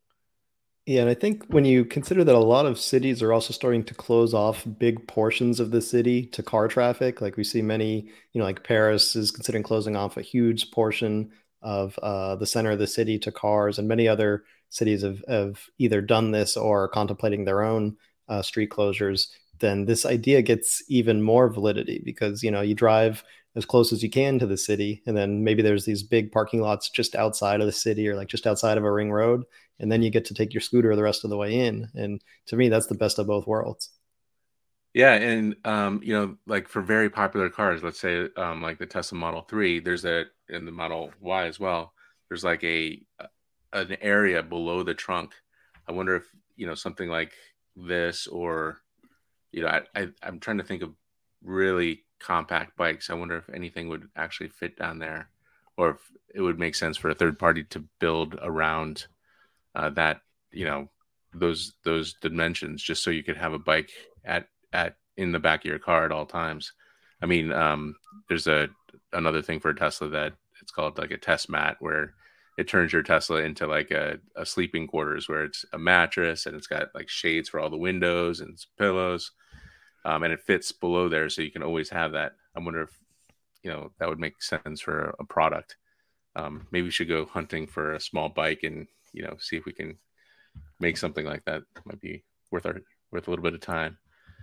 [0.87, 3.85] Yeah, and I think when you consider that a lot of cities are also starting
[3.85, 8.11] to close off big portions of the city to car traffic, like we see many,
[8.35, 11.31] you know, like Paris is considering closing off a huge portion
[11.63, 15.59] of uh, the center of the city to cars, and many other cities have, have
[15.79, 17.97] either done this or are contemplating their own
[18.29, 19.29] uh, street closures.
[19.61, 23.25] Then this idea gets even more validity because you know you drive
[23.57, 25.03] as close as you can to the city.
[25.07, 28.29] And then maybe there's these big parking lots just outside of the city or like
[28.29, 29.45] just outside of a ring road.
[29.81, 31.89] And then you get to take your scooter the rest of the way in.
[31.95, 33.91] And to me, that's the best of both worlds.
[34.95, 38.87] Yeah, and um, you know, like for very popular cars, let's say um, like the
[38.87, 41.93] Tesla Model Three, there's a in the Model Y as well.
[42.29, 43.03] There's like a
[43.73, 45.33] an area below the trunk.
[45.89, 47.33] I wonder if you know something like
[47.75, 48.79] this, or
[49.51, 50.95] you know, I, I I'm trying to think of
[51.43, 53.11] really compact bikes.
[53.11, 55.29] I wonder if anything would actually fit down there,
[55.77, 55.97] or if
[56.33, 59.09] it would make sense for a third party to build around
[59.75, 60.21] uh, that,
[60.53, 60.89] you know,
[61.35, 63.91] those those dimensions, just so you could have a bike
[64.25, 66.73] at at in the back of your car at all times.
[67.23, 67.97] I mean, um,
[68.29, 68.69] there's a
[69.13, 72.15] another thing for a Tesla that it's called like a test mat where
[72.57, 76.55] it turns your Tesla into like a, a sleeping quarters where it's a mattress and
[76.57, 79.33] it's got like shades for all the windows and pillows
[80.05, 82.33] um, and it fits below there, so you can always have that.
[82.55, 82.91] I wonder if
[83.63, 85.77] you know that would make sense for a product.
[86.37, 89.65] Um, maybe we should go hunting for a small bike and you know see if
[89.65, 89.97] we can
[90.81, 91.63] make something like that.
[91.85, 93.97] Might be worth our worth a little bit of time.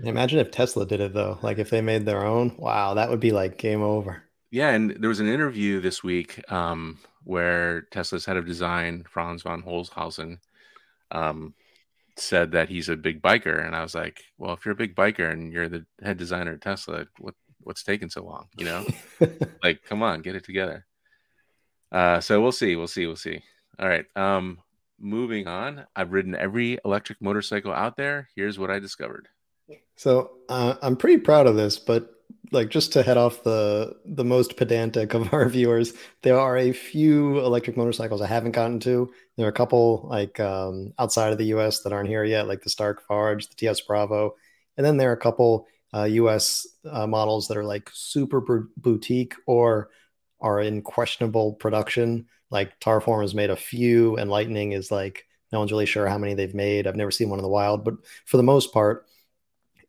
[0.04, 1.38] Imagine if Tesla did it though.
[1.42, 2.56] Like if they made their own.
[2.58, 4.24] Wow, that would be like game over.
[4.50, 9.44] Yeah, and there was an interview this week um, where Tesla's head of design, Franz
[9.44, 10.40] von Holzhausen,
[11.12, 11.54] um,
[12.18, 14.94] said that he's a big biker, and I was like, well, if you're a big
[14.94, 18.48] biker and you're the head designer at Tesla, what what's taking so long?
[18.58, 18.86] You know,
[19.64, 20.86] like come on, get it together.
[21.92, 23.42] Uh, so we'll see, we'll see, we'll see.
[23.82, 24.06] All right.
[24.16, 24.60] Um,
[25.00, 25.86] moving on.
[25.96, 28.30] I've ridden every electric motorcycle out there.
[28.36, 29.28] Here's what I discovered.
[29.96, 32.14] So uh, I'm pretty proud of this, but
[32.52, 36.72] like just to head off the the most pedantic of our viewers, there are a
[36.72, 39.12] few electric motorcycles I haven't gotten to.
[39.38, 41.82] There are a couple like um, outside of the U.S.
[41.82, 44.36] that aren't here yet, like the Stark Varge, the TS Bravo,
[44.78, 46.68] and then there are a couple uh, U.S.
[46.90, 49.90] Uh, models that are like super boutique or
[50.40, 52.28] are in questionable production.
[52.52, 56.18] Like Tarform has made a few, and Lightning is like no one's really sure how
[56.18, 56.88] many they've made.
[56.88, 59.06] I've never seen one in the wild, but for the most part,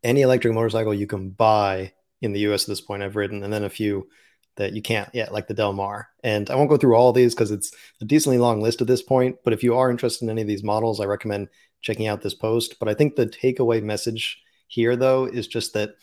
[0.03, 3.53] any electric motorcycle you can buy in the US at this point I've ridden, and
[3.53, 4.09] then a few
[4.57, 6.09] that you can't yet, like the Del Mar.
[6.23, 9.03] And I won't go through all these because it's a decently long list at this
[9.03, 9.37] point.
[9.45, 11.49] But if you are interested in any of these models, I recommend
[11.81, 12.79] checking out this post.
[12.79, 15.95] But I think the takeaway message here, though, is just that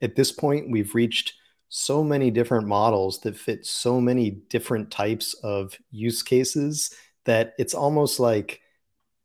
[0.00, 1.34] at this point, we've reached
[1.68, 7.74] so many different models that fit so many different types of use cases that it's
[7.74, 8.62] almost like,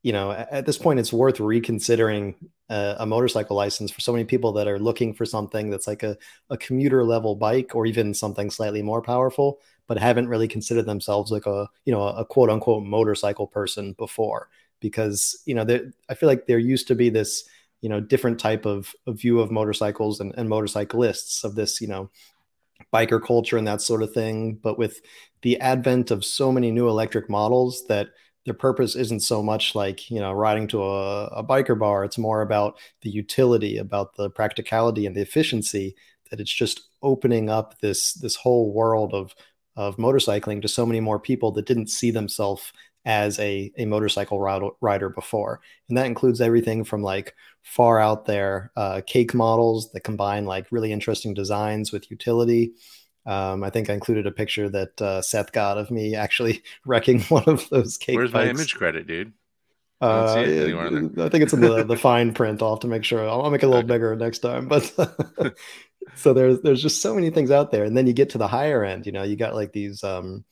[0.02, 2.36] you know, at this point, it's worth reconsidering
[2.70, 6.04] a, a, motorcycle license for so many people that are looking for something that's like
[6.04, 6.18] a,
[6.50, 11.32] a commuter level bike or even something slightly more powerful, but haven't really considered themselves
[11.32, 14.50] like a you know a quote unquote motorcycle person before.
[14.82, 15.66] Because you know
[16.10, 17.48] I feel like there used to be this
[17.80, 21.88] you know different type of, of view of motorcycles and, and motorcyclists of this you
[21.88, 22.10] know
[22.94, 25.02] biker culture and that sort of thing but with
[25.42, 28.10] the advent of so many new electric models that
[28.46, 32.04] their purpose isn't so much like you know riding to a, a, biker bar.
[32.04, 35.96] It's more about the utility about the practicality and the efficiency
[36.30, 39.34] that it's just opening up this this whole world of
[39.76, 42.72] of motorcycling to so many more people that didn't see themselves
[43.06, 48.72] as a, a motorcycle rider before and that includes everything from like far out there
[48.76, 52.74] uh, cake models that combine like really interesting designs with utility
[53.26, 57.22] um, I think I included a picture that uh, Seth got of me actually wrecking
[57.30, 58.16] one of those cake.
[58.16, 58.46] Where's bikes.
[58.46, 59.34] my image credit, dude?
[60.02, 62.62] Uh, I think it's in the, the fine print.
[62.62, 63.22] I'll have to make sure.
[63.22, 63.94] I'll, I'll make it a little okay.
[63.94, 64.68] bigger next time.
[64.68, 64.84] But
[66.16, 68.48] so there's there's just so many things out there, and then you get to the
[68.48, 69.06] higher end.
[69.06, 70.44] You know, you got like these um,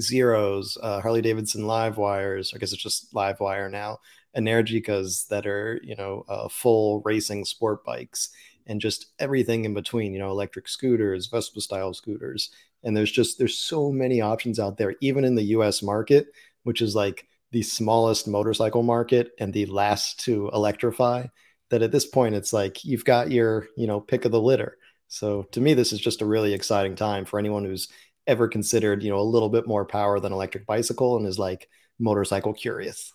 [0.00, 2.52] zeros, uh, Harley Davidson live wires.
[2.54, 3.98] I guess it's just live wire now.
[4.36, 8.30] Energicas that are you know uh, full racing sport bikes,
[8.66, 10.12] and just everything in between.
[10.12, 12.50] You know, electric scooters, Vespa style scooters,
[12.84, 15.82] and there's just there's so many options out there, even in the U.S.
[15.82, 16.28] market,
[16.62, 21.26] which is like the smallest motorcycle market and the last to electrify
[21.70, 24.76] that at this point it's like you've got your you know pick of the litter
[25.08, 27.88] so to me this is just a really exciting time for anyone who's
[28.28, 31.68] ever considered you know a little bit more power than electric bicycle and is like
[31.98, 33.12] motorcycle curious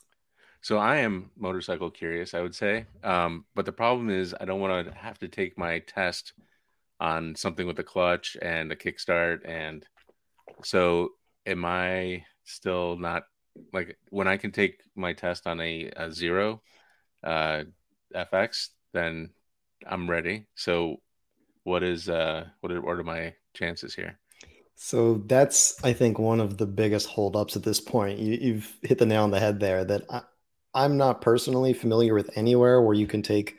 [0.62, 4.60] so i am motorcycle curious i would say um, but the problem is i don't
[4.60, 6.34] want to have to take my test
[7.00, 9.86] on something with a clutch and a kickstart and
[10.64, 11.10] so
[11.46, 13.24] am i still not
[13.72, 16.62] like when I can take my test on a, a zero
[17.24, 17.64] uh,
[18.16, 19.30] FX, then
[19.86, 20.48] I'm ready.
[20.56, 20.98] So,
[21.64, 24.20] what is uh, what are, what are my chances here?
[24.76, 28.20] So that's I think one of the biggest holdups at this point.
[28.20, 29.86] You, have hit the nail on the head there.
[29.86, 30.22] That I,
[30.74, 33.56] I'm not personally familiar with anywhere where you can take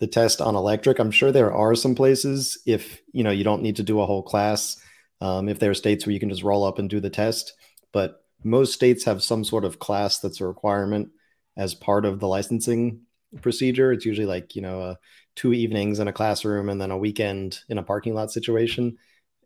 [0.00, 0.98] the test on electric.
[0.98, 4.06] I'm sure there are some places if you know you don't need to do a
[4.06, 4.76] whole class.
[5.20, 7.52] Um, if there are states where you can just roll up and do the test,
[7.92, 11.10] but most states have some sort of class that's a requirement
[11.56, 13.02] as part of the licensing
[13.42, 13.92] procedure.
[13.92, 14.94] It's usually like, you know, uh,
[15.36, 18.96] two evenings in a classroom and then a weekend in a parking lot situation.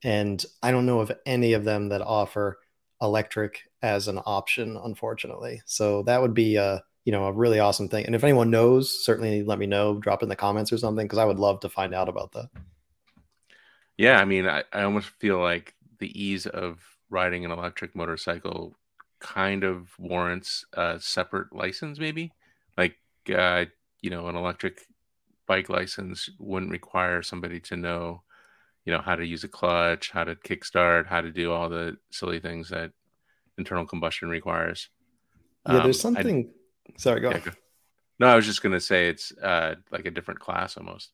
[0.05, 2.59] And I don't know of any of them that offer
[3.01, 5.62] electric as an option, unfortunately.
[5.64, 8.07] So that would be a, you know, a really awesome thing.
[8.07, 11.19] And if anyone knows, certainly let me know, drop in the comments or something, because
[11.19, 12.51] I would love to find out about that.
[13.97, 18.77] Yeah, I mean, I, I almost feel like the ease of riding an electric motorcycle
[19.21, 22.33] kind of warrants a separate license, maybe.
[22.77, 22.97] Like,
[23.35, 23.67] uh,
[24.01, 24.87] you know, an electric
[25.47, 28.23] bike license wouldn't require somebody to know,
[28.85, 31.97] you know, how to use a clutch, how to kickstart, how to do all the
[32.11, 32.92] silly things that
[33.59, 34.88] internal combustion requires.
[35.66, 36.51] Yeah, there's um, something.
[36.88, 37.51] I, sorry, go, yeah, go.
[38.18, 41.11] No, I was just going to say it's uh, like a different class almost.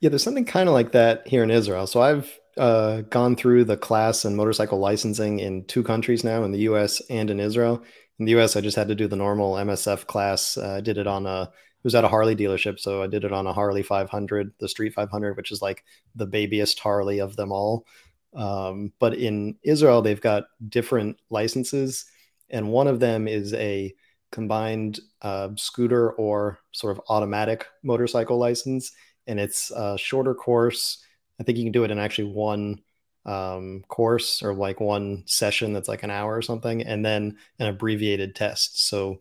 [0.00, 1.86] Yeah, there's something kind of like that here in Israel.
[1.86, 6.52] So I've uh, gone through the class and motorcycle licensing in two countries now, in
[6.52, 7.02] the U.S.
[7.10, 7.82] and in Israel.
[8.18, 10.56] In the U.S., I just had to do the normal MSF class.
[10.56, 11.50] Uh, I did it on a
[11.82, 14.94] was at a Harley dealership, so I did it on a Harley 500, the Street
[14.94, 17.86] 500, which is like the babyest Harley of them all.
[18.34, 22.06] Um, but in Israel, they've got different licenses,
[22.48, 23.94] and one of them is a
[24.30, 28.92] combined uh, scooter or sort of automatic motorcycle license,
[29.26, 31.04] and it's a shorter course
[31.40, 32.80] I think you can do it in actually one
[33.24, 37.66] um, course or like one session that's like an hour or something, and then an
[37.66, 38.86] abbreviated test.
[38.86, 39.20] So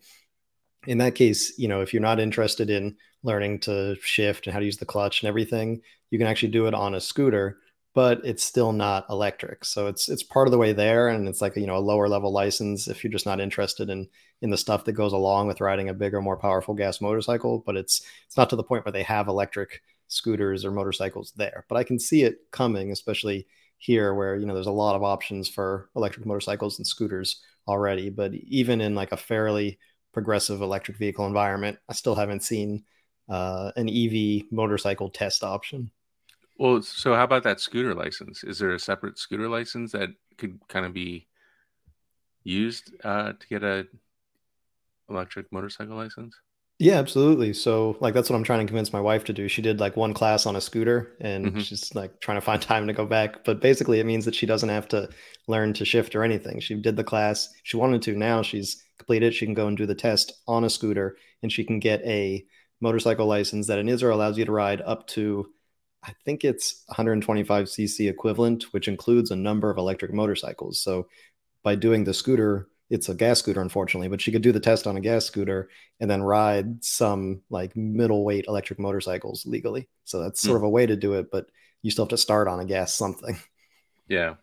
[0.87, 4.59] in that case, you know, if you're not interested in learning to shift and how
[4.59, 7.59] to use the clutch and everything, you can actually do it on a scooter,
[7.93, 9.65] but it's still not electric.
[9.65, 12.07] So it's it's part of the way there, and it's like you know a lower
[12.07, 14.07] level license if you're just not interested in
[14.41, 17.63] in the stuff that goes along with riding a bigger, more powerful gas motorcycle.
[17.65, 21.65] But it's it's not to the point where they have electric scooters or motorcycles there.
[21.69, 25.03] But I can see it coming, especially here where you know there's a lot of
[25.03, 28.09] options for electric motorcycles and scooters already.
[28.09, 29.79] But even in like a fairly
[30.13, 32.83] progressive electric vehicle environment, I still haven't seen
[33.27, 35.91] uh, an EV motorcycle test option.
[36.57, 38.43] Well, so how about that scooter license?
[38.43, 41.27] Is there a separate scooter license that could kind of be
[42.43, 43.87] used uh, to get a
[45.09, 46.35] electric motorcycle license?
[46.81, 47.51] Yeah, absolutely.
[47.51, 49.49] So, like, that's what I'm trying to convince my wife to do.
[49.49, 51.59] She did like one class on a scooter and mm-hmm.
[51.59, 53.43] she's like trying to find time to go back.
[53.43, 55.09] But basically, it means that she doesn't have to
[55.47, 56.61] learn to shift or anything.
[56.61, 57.49] She did the class.
[57.63, 58.15] She wanted to.
[58.15, 59.33] Now she's completed.
[59.33, 62.45] She can go and do the test on a scooter and she can get a
[62.79, 65.47] motorcycle license that in Israel allows you to ride up to,
[66.01, 70.81] I think it's 125cc equivalent, which includes a number of electric motorcycles.
[70.81, 71.07] So,
[71.61, 74.87] by doing the scooter it's a gas scooter, unfortunately, but she could do the test
[74.87, 79.87] on a gas scooter and then ride some like middleweight electric motorcycles legally.
[80.05, 80.57] So that's sort mm.
[80.57, 81.47] of a way to do it, but
[81.83, 83.37] you still have to start on a gas something.
[84.07, 84.37] Yeah.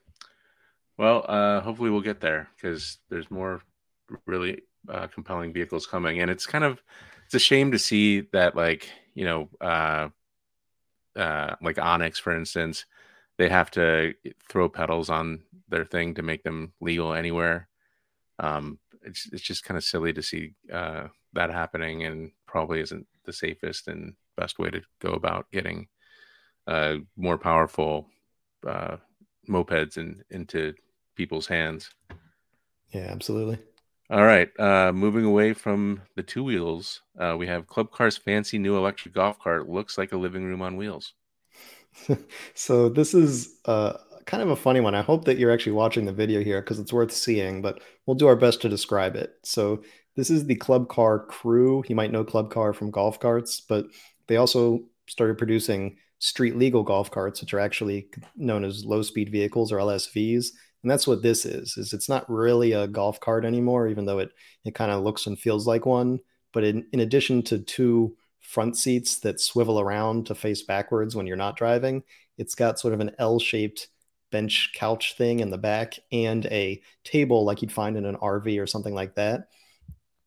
[0.97, 3.63] Well, uh, hopefully we'll get there because there's more
[4.27, 6.81] really uh, compelling vehicles coming, and it's kind of
[7.25, 10.09] it's a shame to see that like you know uh,
[11.17, 12.85] uh, like Onyx, for instance,
[13.39, 14.15] they have to
[14.49, 17.69] throw pedals on their thing to make them legal anywhere
[18.39, 23.07] um, it's it's just kind of silly to see uh, that happening, and probably isn't
[23.25, 25.89] the safest and best way to go about getting
[26.67, 28.09] uh, more powerful
[28.67, 28.97] uh,
[29.49, 30.75] mopeds in, into
[31.15, 31.91] people's hands.
[32.91, 33.59] Yeah, absolutely.
[34.09, 34.49] All right.
[34.59, 39.15] Uh, moving away from the two wheels, uh, we have Club Car's fancy new electric
[39.15, 39.69] golf cart.
[39.69, 41.15] Looks like a living room on wheels.
[42.55, 43.95] so this is uh,
[44.27, 44.95] kind of a funny one.
[44.95, 48.17] I hope that you're actually watching the video here because it's worth seeing, but we'll
[48.17, 49.35] do our best to describe it.
[49.45, 49.83] So
[50.17, 51.85] this is the Club Car CRU.
[51.89, 53.87] You might know Club Car from golf carts, but
[54.27, 59.31] they also started producing street legal golf carts, which are actually known as low speed
[59.31, 60.49] vehicles or LSVs.
[60.83, 64.19] And that's what this is, is it's not really a golf cart anymore, even though
[64.19, 64.31] it,
[64.65, 66.19] it kind of looks and feels like one.
[66.53, 71.27] But in, in addition to two front seats that swivel around to face backwards when
[71.27, 72.03] you're not driving,
[72.39, 73.89] it's got sort of an L-shaped
[74.31, 78.61] bench couch thing in the back and a table like you'd find in an RV
[78.61, 79.49] or something like that.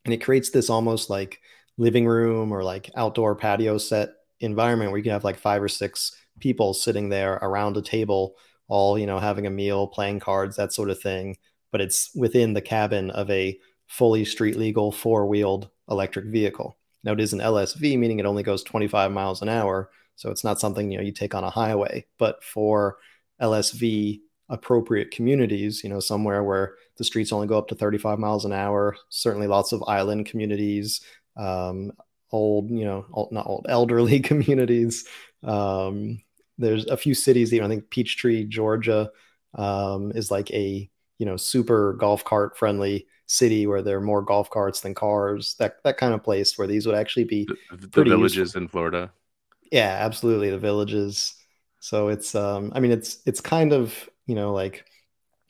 [0.06, 1.42] And it creates this almost like
[1.78, 5.68] living room or like outdoor patio set environment where you can have like five or
[5.68, 8.36] six people sitting there around a table,
[8.68, 11.38] all, you know, having a meal, playing cards, that sort of thing.
[11.72, 16.78] But it's within the cabin of a fully street legal four wheeled electric vehicle.
[17.04, 19.90] Now it is an LSV, meaning it only goes 25 miles an hour.
[20.16, 22.98] So it's not something, you know, you take on a highway, but for
[23.42, 24.20] LSV
[24.50, 28.54] appropriate communities, you know, somewhere where the streets only go up to 35 miles an
[28.54, 31.02] hour, certainly lots of island communities,
[31.38, 31.92] um,
[32.32, 35.06] old, you know, old, not old, elderly communities.
[35.44, 36.22] Um,
[36.58, 39.12] there's a few cities, even I think Peachtree, Georgia,
[39.56, 44.22] um, is like a you know super golf cart friendly city where there are more
[44.22, 45.56] golf carts than cars.
[45.60, 48.62] That that kind of place where these would actually be the, the villages useful.
[48.62, 49.12] in Florida.
[49.72, 51.36] Yeah, absolutely, the villages.
[51.80, 54.86] So it's um, I mean it's it's kind of you know like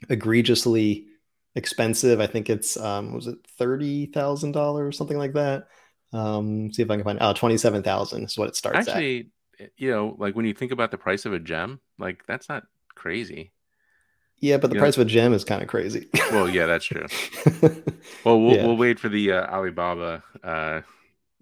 [0.09, 1.07] egregiously
[1.55, 2.19] expensive.
[2.19, 5.67] I think it's um, was it thirty thousand dollars, or something like that.
[6.13, 7.19] Um, see if I can find.
[7.21, 8.87] Oh, twenty-seven thousand is what it starts at.
[8.87, 9.71] Actually, at.
[9.77, 12.63] you know, like when you think about the price of a gem, like that's not
[12.95, 13.51] crazy.
[14.41, 15.01] Yeah, but the you price know?
[15.01, 16.07] of a gem is kind of crazy.
[16.31, 17.05] well, yeah, that's true.
[18.23, 18.65] well, we'll yeah.
[18.65, 20.81] we'll wait for the uh, Alibaba uh,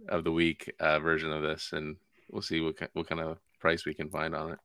[0.09, 1.97] of the week uh, version of this, and
[2.31, 4.59] we'll see what what kind of price we can find on it.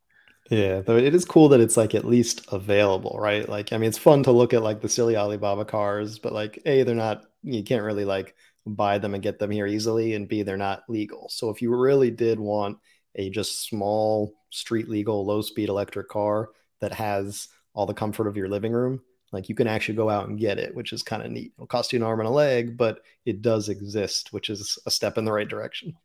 [0.51, 3.49] Yeah, though it is cool that it's like at least available, right?
[3.49, 6.61] Like, I mean, it's fun to look at like the silly Alibaba cars, but like,
[6.66, 7.24] a they're not.
[7.45, 8.34] You can't really like
[8.66, 11.28] buy them and get them here easily, and B, they're not legal.
[11.28, 12.78] So if you really did want
[13.14, 18.36] a just small street legal low speed electric car that has all the comfort of
[18.36, 19.01] your living room,
[19.32, 21.53] like you can actually go out and get it, which is kind of neat.
[21.57, 24.90] It'll cost you an arm and a leg, but it does exist, which is a
[24.90, 25.97] step in the right direction.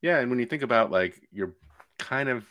[0.00, 1.54] Yeah, and when you think about like you're
[1.98, 2.44] kind of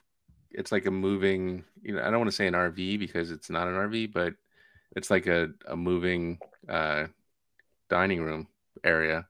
[0.52, 3.50] it's like a moving, you know, I don't want to say an RV because it's
[3.50, 4.34] not an RV, but
[4.96, 7.08] it's like a, a moving uh,
[7.90, 8.48] dining room
[8.84, 9.28] area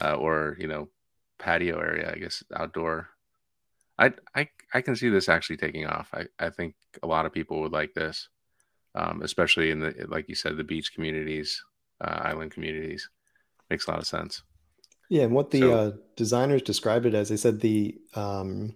[0.00, 0.88] uh, or you know
[1.38, 3.08] patio area i guess outdoor.
[3.98, 6.08] I, I i can see this actually taking off.
[6.14, 8.28] I i think a lot of people would like this
[8.94, 11.62] um, especially in the like you said the beach communities
[12.00, 13.08] uh, island communities.
[13.68, 14.42] Makes a lot of sense.
[15.08, 18.74] Yeah and what the so, uh, designers described it as they said the um,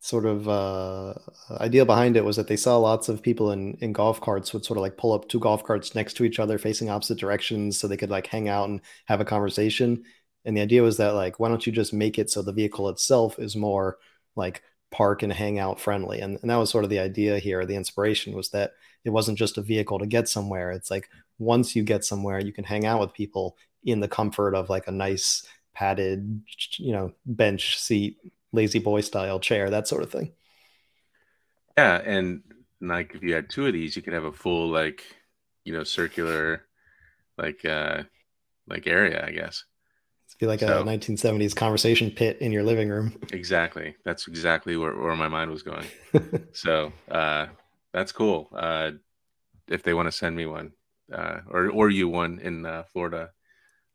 [0.00, 1.14] sort of uh,
[1.60, 4.64] idea behind it was that they saw lots of people in, in golf carts would
[4.64, 7.78] sort of like pull up two golf carts next to each other facing opposite directions
[7.78, 10.04] so they could like hang out and have a conversation.
[10.44, 12.88] And the idea was that like why don't you just make it so the vehicle
[12.88, 13.98] itself is more
[14.36, 16.20] like park and hang out friendly?
[16.20, 17.66] And, and that was sort of the idea here.
[17.66, 18.72] The inspiration was that
[19.04, 20.70] it wasn't just a vehicle to get somewhere.
[20.70, 24.54] It's like once you get somewhere you can hang out with people in the comfort
[24.54, 25.44] of like a nice
[25.74, 26.42] padded
[26.78, 28.16] you know bench seat
[28.52, 30.32] lazy boy style chair, that sort of thing.
[31.76, 32.42] Yeah, and
[32.80, 35.04] like if you had two of these, you could have a full like
[35.64, 36.66] you know circular
[37.36, 38.02] like uh
[38.68, 39.64] like area, I guess.
[40.28, 43.18] It'd be like so, a 1970s conversation pit in your living room.
[43.32, 43.96] Exactly.
[44.04, 45.86] That's exactly where, where my mind was going.
[46.52, 47.46] so uh
[47.92, 48.48] that's cool.
[48.54, 48.92] Uh
[49.68, 50.72] if they want to send me one,
[51.12, 53.30] uh or or you one in uh, Florida,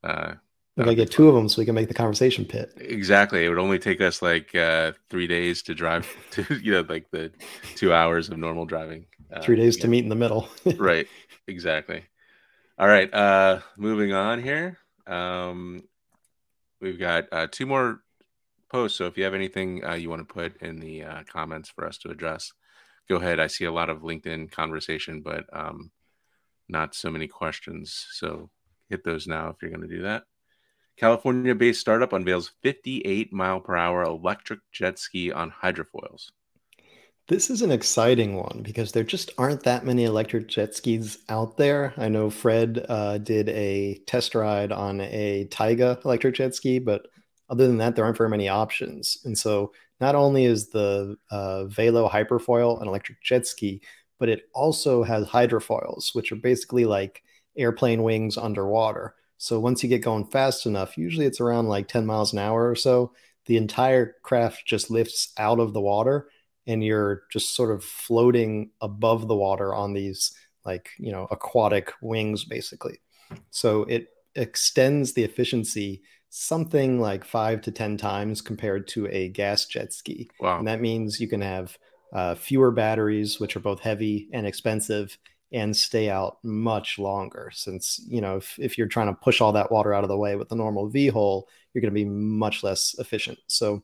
[0.03, 0.33] uh
[0.75, 2.73] we gotta get two of them so we can make the conversation pit.
[2.77, 3.45] Exactly.
[3.45, 7.11] It would only take us like uh, three days to drive to, you know, like
[7.11, 7.31] the
[7.75, 9.05] two hours of normal driving.
[9.31, 10.47] Uh, three days to meet in the middle.
[10.77, 11.07] right.
[11.47, 12.03] Exactly.
[12.79, 13.13] All right.
[13.13, 14.79] Uh, moving on here.
[15.05, 15.83] Um,
[16.81, 17.99] we've got uh, two more
[18.71, 18.97] posts.
[18.97, 21.85] So if you have anything uh, you want to put in the uh, comments for
[21.85, 22.51] us to address,
[23.07, 23.39] go ahead.
[23.39, 25.91] I see a lot of LinkedIn conversation, but um,
[26.67, 28.07] not so many questions.
[28.13, 28.49] So
[28.89, 30.23] hit those now if you're going to do that.
[30.97, 36.29] California based startup unveils 58 mile per hour electric jet ski on hydrofoils.
[37.29, 41.55] This is an exciting one because there just aren't that many electric jet skis out
[41.55, 41.93] there.
[41.95, 47.07] I know Fred uh, did a test ride on a Taiga electric jet ski, but
[47.49, 49.19] other than that, there aren't very many options.
[49.23, 49.71] And so,
[50.01, 53.81] not only is the uh, Velo Hyperfoil an electric jet ski,
[54.19, 57.23] but it also has hydrofoils, which are basically like
[57.57, 59.15] airplane wings underwater.
[59.37, 62.69] So once you get going fast enough, usually it's around like 10 miles an hour
[62.69, 63.13] or so,
[63.45, 66.29] the entire craft just lifts out of the water
[66.65, 70.33] and you're just sort of floating above the water on these
[70.65, 72.99] like, you know, aquatic wings basically.
[73.49, 76.03] So it extends the efficiency
[76.35, 80.27] something like five to 10 times compared to a gas jet ski.
[80.39, 80.57] Wow.
[80.57, 81.77] And that means you can have
[82.11, 85.15] uh, fewer batteries, which are both heavy and expensive,
[85.53, 89.53] and stay out much longer since you know if, if you're trying to push all
[89.53, 92.63] that water out of the way with the normal v-hull you're going to be much
[92.63, 93.37] less efficient.
[93.47, 93.83] So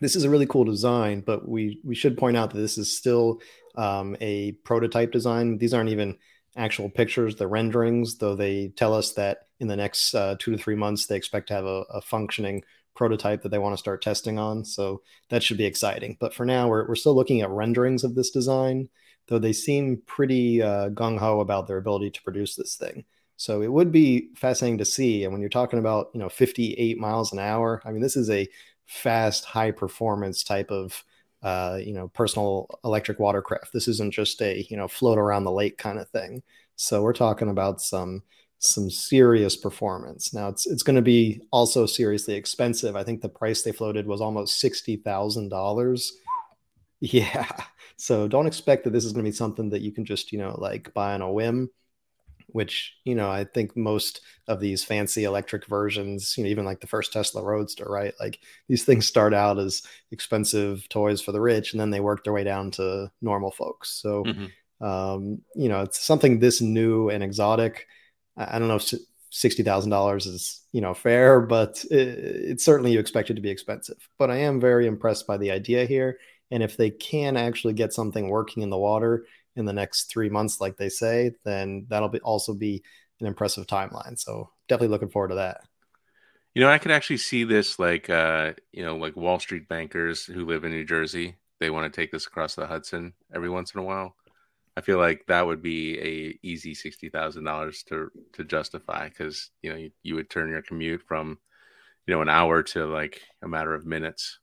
[0.00, 2.96] this is a really cool design but we we should point out that this is
[2.96, 3.40] still
[3.76, 5.56] um, a prototype design.
[5.56, 6.18] These aren't even
[6.56, 10.58] actual pictures the renderings though they tell us that in the next uh, two to
[10.58, 12.62] three months they expect to have a, a functioning
[12.96, 14.64] prototype that they want to start testing on.
[14.64, 16.16] So that should be exciting.
[16.18, 18.88] But for now we're, we're still looking at renderings of this design
[19.28, 23.04] though they seem pretty uh, gung ho about their ability to produce this thing.
[23.36, 25.22] So it would be fascinating to see.
[25.24, 28.30] And when you're talking about you know 58 miles an hour, I mean this is
[28.30, 28.48] a
[28.86, 31.04] fast, high performance type of
[31.42, 33.72] uh, you know personal electric watercraft.
[33.72, 36.42] This isn't just a you know float around the lake kind of thing.
[36.76, 38.22] So we're talking about some
[38.58, 40.34] some serious performance.
[40.34, 42.96] Now it's it's going to be also seriously expensive.
[42.96, 46.12] I think the price they floated was almost sixty thousand dollars.
[47.00, 47.48] Yeah,
[47.96, 50.38] so don't expect that this is going to be something that you can just, you
[50.38, 51.70] know, like buy on a whim,
[52.48, 56.80] which, you know, I think most of these fancy electric versions, you know, even like
[56.80, 58.14] the first Tesla Roadster, right?
[58.18, 62.24] Like these things start out as expensive toys for the rich and then they work
[62.24, 63.90] their way down to normal folks.
[64.00, 64.84] So, mm-hmm.
[64.84, 67.86] um, you know, it's something this new and exotic.
[68.36, 68.94] I don't know if
[69.30, 73.40] sixty thousand dollars is you know fair, but it, it's certainly you expect it to
[73.40, 74.08] be expensive.
[74.18, 76.18] But I am very impressed by the idea here,
[76.50, 79.26] and if they can actually get something working in the water
[79.56, 82.82] in the next three months, like they say, then that'll be also be
[83.20, 84.18] an impressive timeline.
[84.18, 85.62] So definitely looking forward to that.
[86.54, 90.24] You know, I could actually see this like uh, you know, like Wall Street bankers
[90.24, 91.36] who live in New Jersey.
[91.60, 94.14] They want to take this across the Hudson every once in a while.
[94.76, 99.50] I feel like that would be a easy sixty thousand dollars to to justify because
[99.60, 101.38] you know you, you would turn your commute from
[102.06, 104.38] you know an hour to like a matter of minutes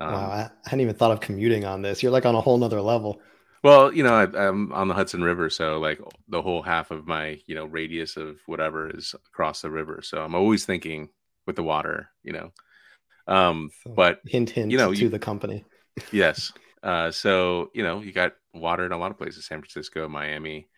[0.00, 2.02] um, wow, I hadn't even thought of commuting on this.
[2.02, 3.20] You're like on a whole nother level.
[3.62, 7.06] Well, you know, I, am on the Hudson River, so like the whole half of
[7.06, 10.02] my, you know, radius of whatever is across the river.
[10.02, 11.08] So I'm always thinking
[11.46, 12.52] with the water, you know.
[13.26, 15.64] Um, so but hint, hint, you know, to you, the company.
[16.12, 16.52] yes.
[16.82, 20.68] Uh, so you know, you got water in a lot of places: San Francisco, Miami.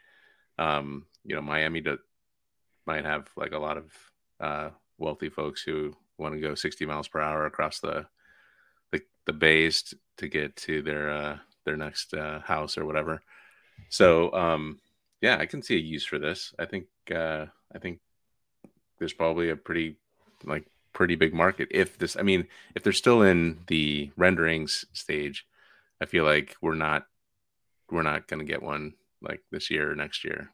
[0.59, 1.99] Um, you know, Miami to,
[2.87, 3.93] might have like a lot of
[4.41, 8.07] uh, wealthy folks who want to go 60 miles per hour across the
[8.93, 13.21] the the bays to get to their uh, their next uh, house or whatever.
[13.89, 14.81] So um,
[15.21, 16.55] yeah, I can see a use for this.
[16.59, 18.01] I think uh, I think
[18.99, 19.97] there's probably a pretty
[20.45, 22.17] like pretty big market if this.
[22.17, 25.47] I mean, if they're still in the renderings stage,
[26.01, 27.07] I feel like we're not
[27.91, 30.51] we're not going to get one like this year or next year.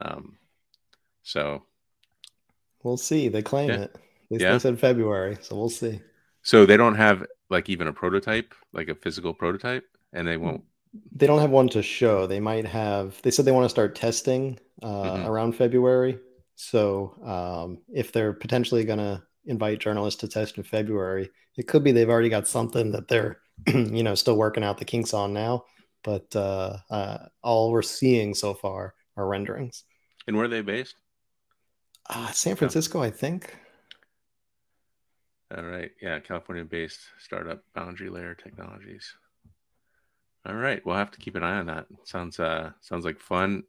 [0.00, 0.36] Um,
[1.22, 1.62] so
[2.82, 3.28] we'll see.
[3.28, 3.80] They claim yeah.
[3.82, 3.96] it.
[4.30, 4.58] They yeah.
[4.58, 6.00] said February, so we'll see.
[6.42, 10.62] So they don't have like even a prototype, like a physical prototype, and they won't.
[11.12, 12.26] They don't have one to show.
[12.26, 13.20] They might have.
[13.22, 15.26] They said they want to start testing uh, mm-hmm.
[15.26, 16.18] around February.
[16.54, 21.84] So um, if they're potentially going to invite journalists to test in February, it could
[21.84, 25.32] be they've already got something that they're, you know, still working out the kinks on
[25.32, 25.64] now.
[26.02, 29.84] But uh, uh, all we're seeing so far are renderings.
[30.26, 30.94] And where are they based?
[32.08, 33.54] Uh, San Francisco, I think.
[35.54, 35.92] All right.
[36.02, 39.14] Yeah, California based startup Boundary Layer Technologies.
[40.44, 40.84] All right.
[40.84, 41.86] We'll have to keep an eye on that.
[42.04, 43.64] Sounds uh sounds like fun,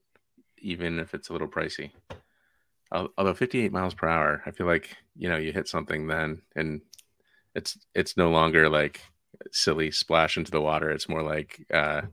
[0.59, 1.91] even if it's a little pricey.
[2.91, 6.81] Although 58 miles per hour, I feel like you know you hit something then, and
[7.53, 9.01] it's it's no longer like
[9.51, 10.89] silly splash into the water.
[10.89, 12.03] It's more like uh,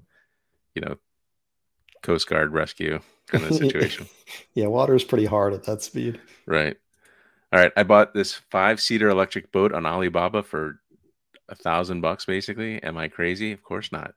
[0.74, 0.96] you know,
[2.02, 4.08] Coast Guard rescue kind of situation.
[4.54, 6.20] yeah, water is pretty hard at that speed.
[6.46, 6.76] Right.
[7.54, 10.80] All right, I bought this five seater electric boat on Alibaba for
[11.48, 12.24] a thousand bucks.
[12.24, 13.52] Basically, am I crazy?
[13.52, 14.12] Of course not.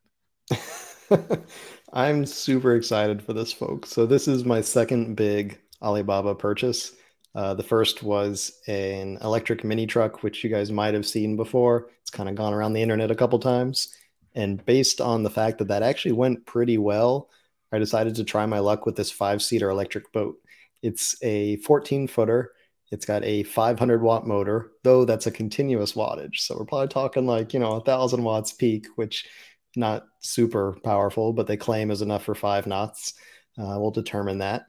[1.93, 3.89] I'm super excited for this, folks.
[3.89, 6.95] So this is my second big Alibaba purchase.
[7.35, 11.91] Uh, the first was an electric mini truck, which you guys might have seen before.
[12.01, 13.93] It's kind of gone around the internet a couple times.
[14.33, 17.29] And based on the fact that that actually went pretty well,
[17.71, 20.37] I decided to try my luck with this five seater electric boat.
[20.81, 22.53] It's a 14 footer
[22.91, 26.37] it's got a 500 watt motor, though that's a continuous wattage.
[26.37, 29.27] So we're probably talking like, you know, a thousand watts peak, which
[29.75, 33.13] not super powerful, but they claim is enough for five knots.
[33.57, 34.63] Uh, we'll determine that.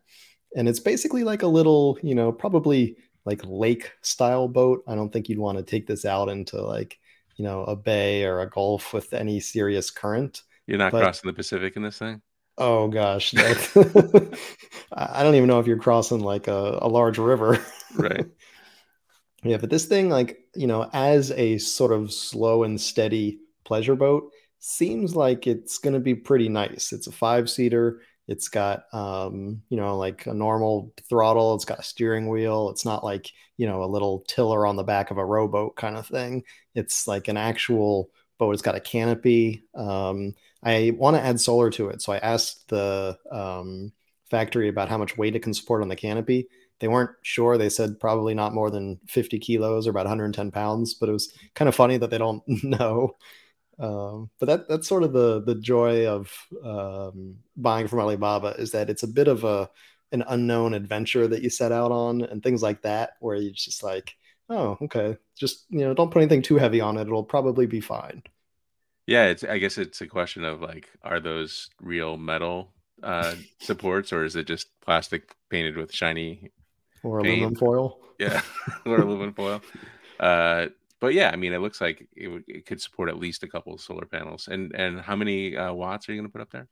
[0.56, 2.96] and it's basically like a little, you know, probably
[3.26, 4.82] like lake style boat.
[4.88, 6.98] I don't think you'd want to take this out into like,
[7.36, 10.42] you know, a bay or a gulf with any serious current.
[10.66, 12.22] You're not But- crossing the Pacific in this thing.
[12.58, 14.38] Oh gosh, that-
[14.92, 17.64] I don't even know if you're crossing like a, a large river.
[17.94, 18.26] Right.
[19.44, 23.94] Yeah, but this thing, like, you know, as a sort of slow and steady pleasure
[23.94, 26.92] boat, seems like it's going to be pretty nice.
[26.92, 28.02] It's a five seater.
[28.26, 31.54] It's got, um, you know, like a normal throttle.
[31.54, 32.70] It's got a steering wheel.
[32.70, 35.96] It's not like, you know, a little tiller on the back of a rowboat kind
[35.96, 36.42] of thing.
[36.74, 38.52] It's like an actual boat.
[38.52, 39.64] It's got a canopy.
[39.74, 42.02] Um, I want to add solar to it.
[42.02, 43.92] So I asked the um,
[44.30, 46.48] factory about how much weight it can support on the canopy
[46.80, 47.58] they weren't sure.
[47.58, 51.32] They said probably not more than 50 kilos or about 110 pounds, but it was
[51.54, 53.16] kind of funny that they don't know.
[53.78, 56.32] Um, but that that's sort of the the joy of
[56.64, 59.70] um, buying from Alibaba is that it's a bit of a
[60.10, 63.82] an unknown adventure that you set out on and things like that, where you're just
[63.84, 64.16] like,
[64.48, 67.02] oh, okay, just you know, don't put anything too heavy on it.
[67.02, 68.22] It'll probably be fine.
[69.08, 74.12] Yeah, it's I guess it's a question of like, are those real metal uh supports
[74.12, 76.52] or is it just plastic painted with shiny
[77.02, 77.24] Or Paint.
[77.24, 77.98] aluminum foil.
[78.18, 78.42] yeah
[78.86, 79.62] or aluminum foil?
[80.20, 80.68] Uh
[81.00, 83.48] but yeah, I mean it looks like it, would, it could support at least a
[83.48, 84.48] couple of solar panels.
[84.48, 86.68] And and how many uh, watts are you gonna put up there?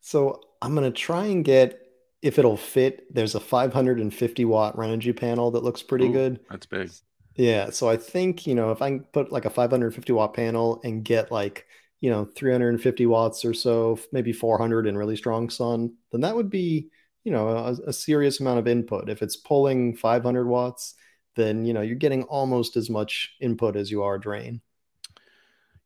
[0.00, 1.86] So I'm gonna try and get
[2.22, 3.12] if it'll fit.
[3.14, 6.40] There's a 550 watt Renogy panel that looks pretty Ooh, good.
[6.48, 6.94] That's big.
[7.36, 11.04] Yeah, so I think, you know, if I put like a 550 watt panel and
[11.04, 11.66] get like,
[12.00, 16.50] you know, 350 watts or so, maybe 400 in really strong sun, then that would
[16.50, 16.90] be,
[17.24, 19.08] you know, a, a serious amount of input.
[19.08, 20.94] If it's pulling 500 watts,
[21.36, 24.60] then, you know, you're getting almost as much input as you are drain.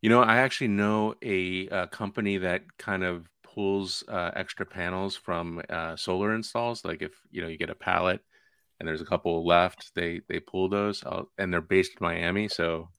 [0.03, 5.17] You know, I actually know a, uh company that kind of pulls uh, extra panels
[5.17, 6.85] from uh, solar installs.
[6.85, 8.21] Like if you know you get a pallet
[8.85, 12.49] and there's a couple left, they they pull those, i and they're based in Miami.
[12.49, 12.91] So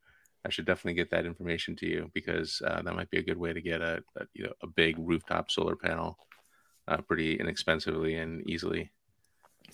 [0.44, 3.38] I should definitely get that information to you because uh, that might be a good
[3.38, 6.18] way to get a, a you know a big rooftop solar panel
[6.88, 8.90] uh, pretty inexpensively and easily.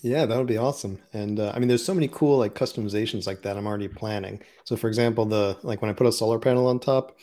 [0.02, 0.98] Yeah, that would be awesome.
[1.14, 4.42] And uh, I mean, there's so many cool like customizations like that I'm already planning.
[4.64, 7.16] So for example, the like when I put a solar panel on top,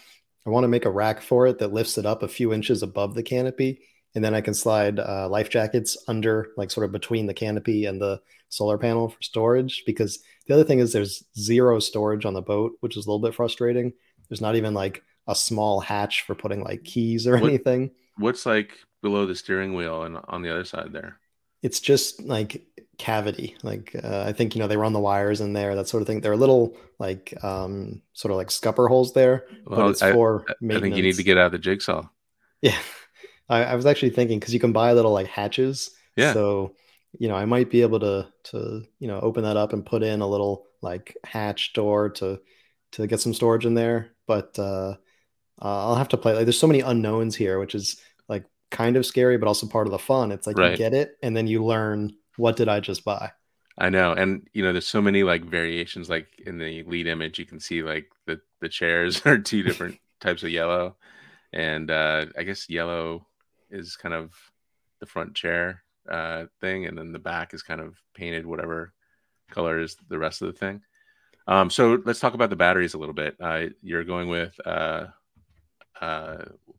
[0.47, 2.81] I want to make a rack for it that lifts it up a few inches
[2.81, 3.81] above the canopy,
[4.15, 7.85] and then I can slide uh, life jackets under, like sort of between the canopy
[7.85, 9.83] and the solar panel for storage.
[9.85, 13.21] Because the other thing is there's zero storage on the boat, which is a little
[13.27, 13.93] bit frustrating.
[14.29, 17.91] There's not even like a small hatch for putting like keys or What- anything.
[18.17, 21.19] What's like below the steering wheel and on the other side there?
[21.61, 22.65] it's just like
[22.97, 25.99] cavity like uh, i think you know they run the wires in there that sort
[26.01, 30.01] of thing they're little like um sort of like scupper holes there but Well, it's
[30.01, 32.07] I, for I think you need to get out of the jigsaw.
[32.61, 32.77] yeah
[33.49, 36.33] I, I was actually thinking because you can buy little like hatches Yeah.
[36.33, 36.75] so
[37.17, 40.03] you know i might be able to to you know open that up and put
[40.03, 42.39] in a little like hatch door to
[42.93, 44.95] to get some storage in there but uh
[45.61, 46.33] uh, I'll have to play.
[46.35, 49.87] Like, there's so many unknowns here, which is like kind of scary, but also part
[49.87, 50.31] of the fun.
[50.31, 53.31] It's like you get it, and then you learn what did I just buy.
[53.77, 56.09] I know, and you know, there's so many like variations.
[56.09, 59.99] Like in the lead image, you can see like the the chairs are two different
[60.21, 60.95] types of yellow,
[61.51, 63.27] and uh, I guess yellow
[63.69, 64.33] is kind of
[64.99, 68.93] the front chair uh, thing, and then the back is kind of painted whatever
[69.51, 70.81] color is the rest of the thing.
[71.47, 73.35] Um, so let's talk about the batteries a little bit.
[73.39, 75.07] Uh, you're going with uh,
[75.99, 76.37] uh,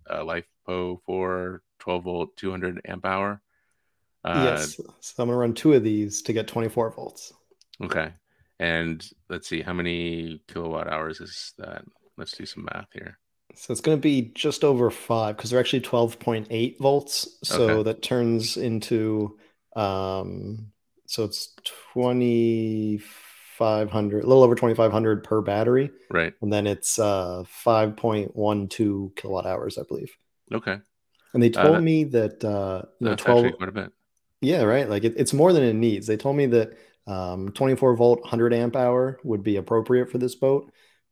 [0.09, 3.41] a LiFePo 4 12 volt 200 amp hour.
[4.23, 7.33] Uh, yes, so I'm gonna run two of these to get 24 volts.
[7.83, 8.13] Okay.
[8.59, 11.83] And let's see, how many kilowatt hours is that?
[12.19, 13.19] Let's do some math here.
[13.55, 17.29] So it's going to be just over five because they're actually 12.8 volts.
[17.43, 17.83] So Okay.
[17.85, 19.39] that turns into,
[19.77, 20.73] um,
[21.07, 21.55] so it's
[21.95, 25.91] 2,500, a little over 2,500 per battery.
[26.11, 26.33] Right.
[26.41, 30.17] And then it's uh, 5.12 kilowatt hours, I believe.
[30.53, 30.79] Okay.
[31.35, 33.93] And they Uh, told that- me that, uh, you know, 12, quite a bit.
[34.41, 34.89] yeah, right.
[34.89, 36.07] Like it, it's more than it needs.
[36.07, 36.73] They told me that
[37.07, 40.71] um, 24 volt, 100 amp hour would be appropriate for this boat.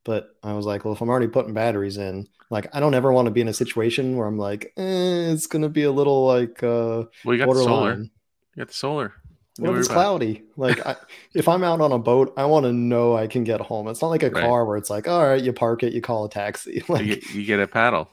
[0.08, 3.12] But I was like, well, if I'm already putting batteries in, like, I don't ever
[3.12, 5.92] want to be in a situation where I'm like, eh, it's going to be a
[5.92, 7.90] little like uh, Well, you got the solar.
[7.90, 8.10] borderline.
[8.56, 9.12] You got the solar.
[9.58, 10.44] What if it's cloudy?
[10.56, 10.96] Like, I,
[11.34, 13.88] if I'm out on a boat, I want to know I can get home.
[13.88, 14.42] It's not like a Right.
[14.42, 16.82] car where it's like, all right, you park it, you call a taxi.
[16.88, 18.08] Like, You, get, you get a paddle.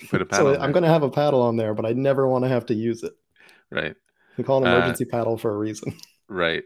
[0.00, 0.54] You put a paddle.
[0.54, 2.66] so I'm going to have a paddle on there, but I never want to have
[2.66, 3.14] to use it.
[3.70, 3.96] Right.
[4.36, 5.96] We call it an Uh, emergency paddle for a reason.
[6.28, 6.64] Right.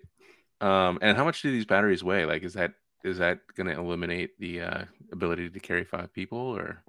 [0.60, 2.26] Um, and how much do these batteries weigh?
[2.26, 2.72] Like, is that
[3.04, 6.84] is that going to eliminate the uh, ability to carry five people, or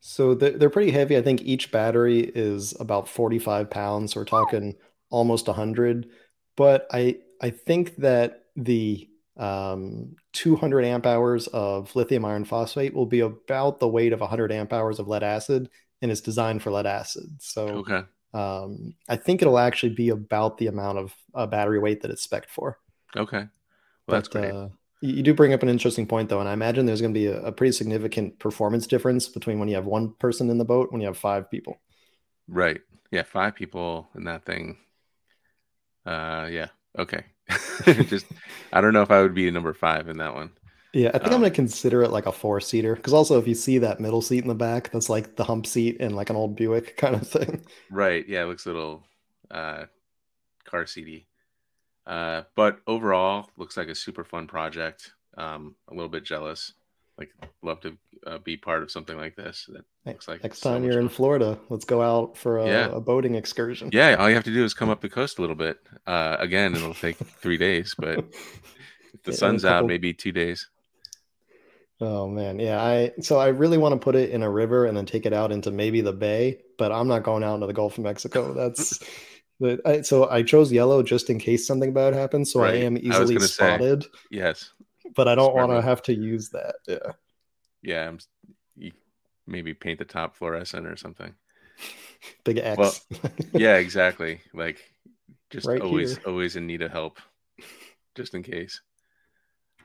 [0.00, 1.16] So they're, they're pretty heavy.
[1.16, 4.12] I think each battery is about 45 pounds.
[4.12, 4.74] So we're talking
[5.10, 6.10] almost 100.
[6.56, 13.06] but I I think that the um, 200 amp hours of lithium iron phosphate will
[13.06, 15.70] be about the weight of 100 amp hours of lead acid,
[16.02, 17.24] and it's designed for lead acid.
[17.40, 18.04] So Okay.
[18.32, 22.22] um, I think it'll actually be about the amount of uh, battery weight that it's
[22.22, 22.78] spec for.
[23.16, 23.48] Okay.
[24.06, 24.54] Well, that's great.
[24.54, 24.68] uh,
[25.08, 27.26] you do bring up an interesting point, though, and I imagine there's going to be
[27.26, 30.92] a, a pretty significant performance difference between when you have one person in the boat
[30.92, 31.80] when you have five people.
[32.48, 32.80] Right.
[33.10, 34.78] Yeah, five people in that thing.
[36.06, 36.68] Uh yeah.
[36.98, 37.24] Okay.
[38.06, 38.26] Just
[38.72, 40.52] I don't know if I would be number five in that one.
[40.92, 43.38] Yeah, I think I'm Um, going to consider it like a four seater because also
[43.38, 46.14] if you see that middle seat in the back, that's like the hump seat in
[46.14, 47.64] like an old Buick kind of thing.
[47.90, 48.26] Right.
[48.28, 49.04] Yeah, it looks a little
[49.50, 49.86] uh
[50.64, 51.28] car seaty.
[52.06, 55.12] Uh but overall looks like a super fun project.
[55.36, 56.74] Um a little bit jealous.
[57.18, 57.30] Like
[57.62, 57.96] love to
[58.26, 59.68] uh, be part of something like this.
[59.72, 61.08] That looks like Next so time you're in.
[61.08, 62.88] Florida, let's go out for a, Yeah.
[62.92, 63.90] a boating excursion.
[63.92, 65.78] Yeah, all you have to do is come up the coast a little bit.
[66.06, 70.32] Uh again, it'll take 3 days, but if the Yeah, sun's a out, maybe 2
[70.32, 70.68] days.
[72.00, 72.82] Oh man, yeah.
[72.82, 75.32] I so I really want to put it in a river and then take it
[75.32, 78.52] out into maybe the bay, but I'm not going out into the Gulf of Mexico.
[78.52, 78.98] That's
[79.60, 82.74] the I, so I chose yellow just in case something bad happens, so Right.
[82.74, 83.46] I am easily say.
[83.46, 84.72] spotted, Yes.
[85.14, 86.76] but I don't want to have to use that.
[86.86, 87.12] Yeah.
[87.82, 88.12] Yeah,
[88.76, 88.92] you
[89.46, 91.34] maybe paint the top fluorescent or something.
[92.44, 92.78] Big X.
[92.78, 92.94] Well,
[93.52, 94.40] Yeah, exactly.
[94.54, 94.82] Like
[95.50, 96.26] just Right always here.
[96.26, 97.18] always in need of help
[98.14, 98.80] just in case.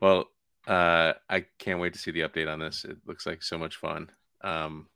[0.02, 0.26] Well,
[0.68, 2.86] uh I can't wait to see the update on this.
[2.86, 4.10] It looks like so much fun.
[4.42, 4.88] Um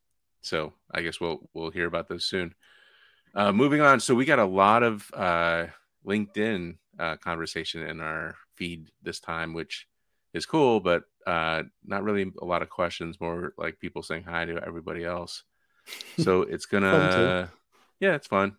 [0.41, 2.55] so I guess we'll we'll hear about those soon.
[3.35, 5.65] Uh moving on, so we got a lot of uh
[6.05, 9.87] LinkedIn uh conversation in our feed this time, which
[10.33, 14.45] is cool, but uh not really a lot of questions, more like people saying hi
[14.45, 15.43] to everybody else.
[16.19, 17.49] So it's gonna
[17.99, 18.57] yeah, it's fun.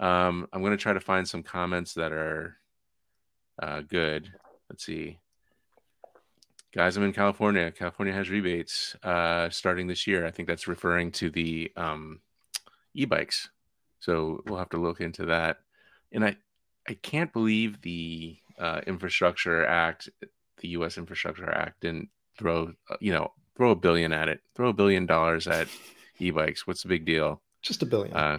[0.00, 2.56] Um, I'm gonna try to find some comments that are
[3.62, 4.32] uh, good.
[4.70, 5.18] Let's see,
[6.74, 6.96] guys.
[6.96, 7.70] I'm in California.
[7.70, 10.26] California has rebates uh, starting this year.
[10.26, 12.20] I think that's referring to the um,
[12.94, 13.50] e-bikes.
[14.02, 15.58] So we'll have to look into that.
[16.10, 16.36] And I,
[16.88, 20.08] I can't believe the uh, Infrastructure Act,
[20.58, 20.98] the U.S.
[20.98, 24.40] Infrastructure Act, didn't throw uh, you know throw a billion at it.
[24.56, 25.68] Throw a billion dollars at
[26.18, 26.66] e-bikes.
[26.66, 27.40] What's the big deal?
[27.62, 28.12] Just a billion.
[28.12, 28.38] Uh,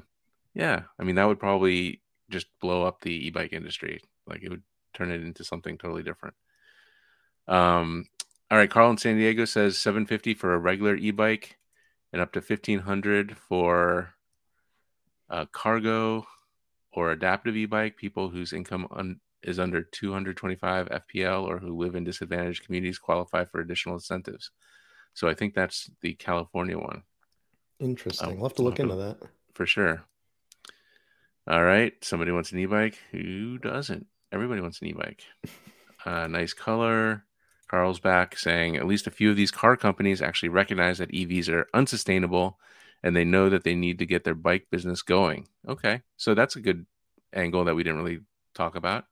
[0.53, 4.01] yeah, I mean that would probably just blow up the e-bike industry.
[4.28, 6.36] Like it would turn it into something totally different.
[7.47, 8.07] Um,
[8.51, 11.57] all right, Carl in San Diego says 750 for a regular e-bike
[12.11, 14.12] and up to 1500 for
[15.30, 16.26] a cargo
[16.91, 17.97] or adaptive e-bike.
[17.97, 23.43] People whose income un- is under 225 FPL or who live in disadvantaged communities qualify
[23.45, 24.51] for additional incentives.
[25.13, 27.03] So I think that's the California one
[27.80, 28.30] Interesting.
[28.30, 29.17] oh, We'll have to look into that.
[29.53, 30.03] for sure.
[31.47, 31.93] All right.
[32.03, 32.97] Somebody wants an e-bike.
[33.11, 34.07] Who doesn't?
[34.32, 35.24] Everybody wants an e-bike.
[36.05, 37.24] Uh, nice color.
[37.69, 41.47] Carl's back saying at least a few of these car companies actually recognize that EVs
[41.47, 42.59] are unsustainable
[43.04, 45.47] and they know that they need to get their bike business going.
[45.68, 46.01] Okay.
[46.18, 46.86] So that's a good
[47.34, 48.22] angle that we didn't really
[48.56, 49.06] talk about.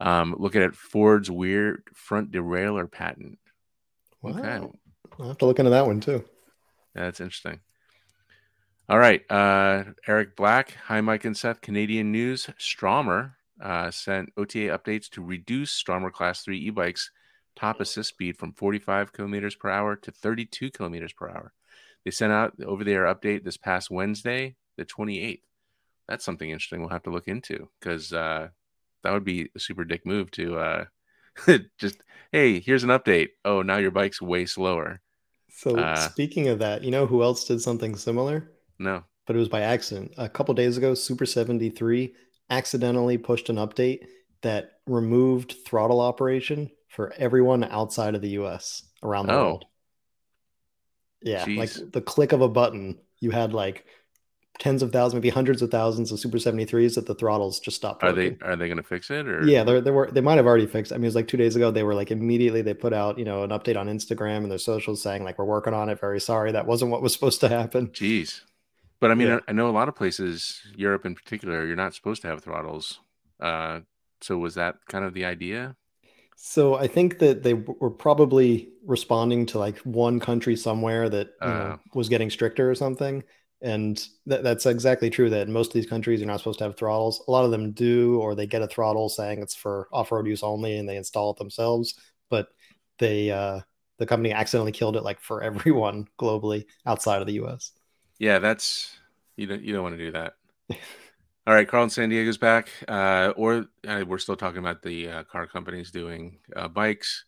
[0.00, 3.38] Um, looking at Ford's weird front derailleur patent.
[4.24, 4.66] Okay.
[5.18, 6.24] I'll have to look into that one too.
[6.94, 7.60] That's interesting.
[8.88, 9.22] All right.
[9.30, 10.76] Uh, Eric Black.
[10.86, 11.60] Hi, Mike and Seth.
[11.60, 12.48] Canadian news.
[12.58, 17.10] Stromer uh, sent OTA updates to reduce Stromer Class 3 e bikes
[17.56, 21.52] top assist speed from 45 kilometers per hour to 32 kilometers per hour.
[22.04, 25.40] They sent out the over the air update this past Wednesday, the 28th.
[26.08, 28.48] That's something interesting we'll have to look into because uh,
[29.02, 30.84] that would be a super dick move to uh,
[31.78, 33.28] just, hey, here's an update.
[33.44, 35.00] Oh, now your bike's way slower.
[35.50, 38.50] So Uh, speaking of that, you know who else did something similar?
[38.78, 39.04] No.
[39.26, 40.12] But it was by accident.
[40.18, 42.14] A couple days ago, Super 73
[42.50, 44.06] accidentally pushed an update
[44.42, 49.44] that removed throttle operation for everyone outside of the US around the Oh.
[49.44, 49.64] world.
[51.24, 51.56] Yeah, Jeez.
[51.56, 53.84] like the click of a button, you had like
[54.60, 58.04] tens of thousands, maybe hundreds of thousands of Super 73s that the throttles just stopped
[58.04, 60.46] Are they are they going to fix it or Yeah, there were they might have
[60.46, 60.92] already fixed.
[60.92, 61.70] I mean, it was like two days ago.
[61.70, 64.58] They were like immediately they put out you know an update on Instagram and their
[64.58, 65.98] socials saying like we're working on it.
[66.00, 67.88] Very sorry, that wasn't what was supposed to happen.
[67.88, 68.42] Jeez.
[69.00, 69.38] But I mean, Yeah.
[69.48, 72.42] I, I know a lot of places, Europe in particular, you're not supposed to have
[72.42, 73.00] throttles.
[73.40, 73.80] Uh,
[74.20, 75.76] so was that kind of the idea?
[76.36, 81.54] So I think that they were probably responding to like one country somewhere that you
[81.54, 81.78] know Uh.
[81.94, 83.22] was getting stricter or something.
[83.62, 85.30] And that, that's exactly true.
[85.30, 87.22] That most of these countries, you're not supposed to have throttles.
[87.28, 90.42] A lot of them do, or they get a throttle saying it's for off-road use
[90.42, 91.94] only, and they install it themselves.
[92.30, 92.48] But
[92.98, 93.60] they, uh,
[93.98, 97.72] the company accidentally killed it like for everyone globally outside of the U.S.
[98.18, 98.96] Yeah, that's
[99.36, 100.34] you don't you don't want to do that.
[101.46, 102.70] All right, Carl in San Diego's back.
[102.88, 107.26] Uh, or uh, we're still talking about the uh, car companies doing uh, bikes,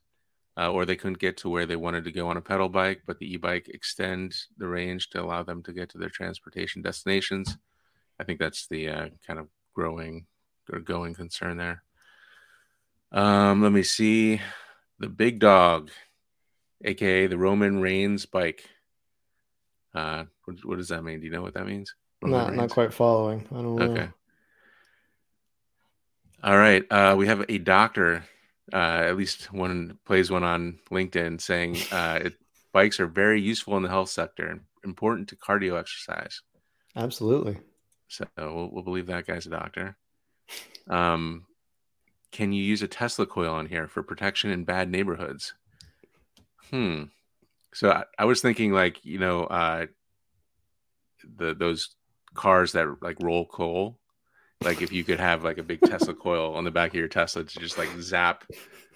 [0.57, 3.03] uh, or they couldn't get to where they wanted to go on a pedal bike,
[3.07, 7.59] but the e-bike extends the range to allow them to get to their transportation destinations.
[8.19, 10.25] I think that's the uh, kind of growing
[10.73, 11.83] or going concern there.
[13.13, 14.41] Um, let me see.
[14.99, 15.91] The big dog,
[16.83, 18.65] aka the Roman Reigns bike.
[19.93, 21.21] What, what does that mean?
[21.21, 21.95] Do you know what that means?
[22.23, 23.47] Not not quite following.
[23.51, 23.85] I don't know.
[23.93, 24.09] Okay.
[26.43, 26.85] All right.
[26.91, 28.25] Uh, we have a doctor,
[28.73, 32.35] uh, at least one plays one on LinkedIn, saying uh, it,
[32.73, 36.43] bikes are very useful in the health sector and important to cardio exercise.
[36.95, 37.59] Absolutely.
[38.09, 39.97] So we'll, we'll believe that guy's a doctor.
[40.89, 41.47] Um,
[42.33, 45.55] can you use a Tesla coil on here for protection in bad neighborhoods?
[46.71, 47.05] Hmm.
[47.73, 49.87] So I, I was thinking, like you know, uh,
[51.37, 51.95] the those
[52.37, 53.99] cars that like roll coal.
[54.63, 57.09] Like if you could have like a big Tesla coil on the back of your
[57.09, 58.45] Tesla to just like zap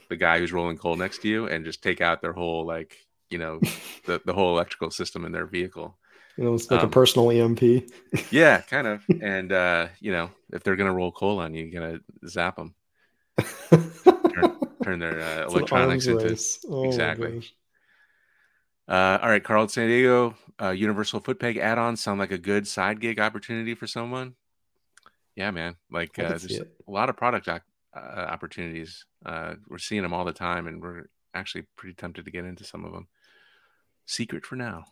[0.08, 2.96] the guy who's rolling coal next to you and just take out their whole like
[3.30, 3.60] you know
[4.06, 5.98] the, the whole electrical system in their vehicle.
[6.36, 7.84] You know, it's like Um, a personal EMP.
[8.30, 9.04] Yeah, kind of.
[9.20, 12.74] And uh, you know, if they're gonna roll coal on you, you're gonna zap them,
[14.82, 16.24] turn their uh, electronics into.
[16.28, 16.64] race.
[16.68, 17.42] Oh exactly.
[18.90, 22.66] Uh, all right, Carl, San Diego, uh, Universal Foot Peg add-ons sound like a good
[22.66, 24.34] side gig opportunity for someone.
[25.36, 25.76] Yeah, man.
[25.92, 26.72] Like uh, there's it.
[26.88, 27.62] a lot of product op-
[27.96, 29.06] uh, opportunities.
[29.24, 32.64] Uh, we're seeing them all the time, and we're actually pretty tempted to get into
[32.64, 33.06] some of them.
[34.06, 34.84] Secret for now.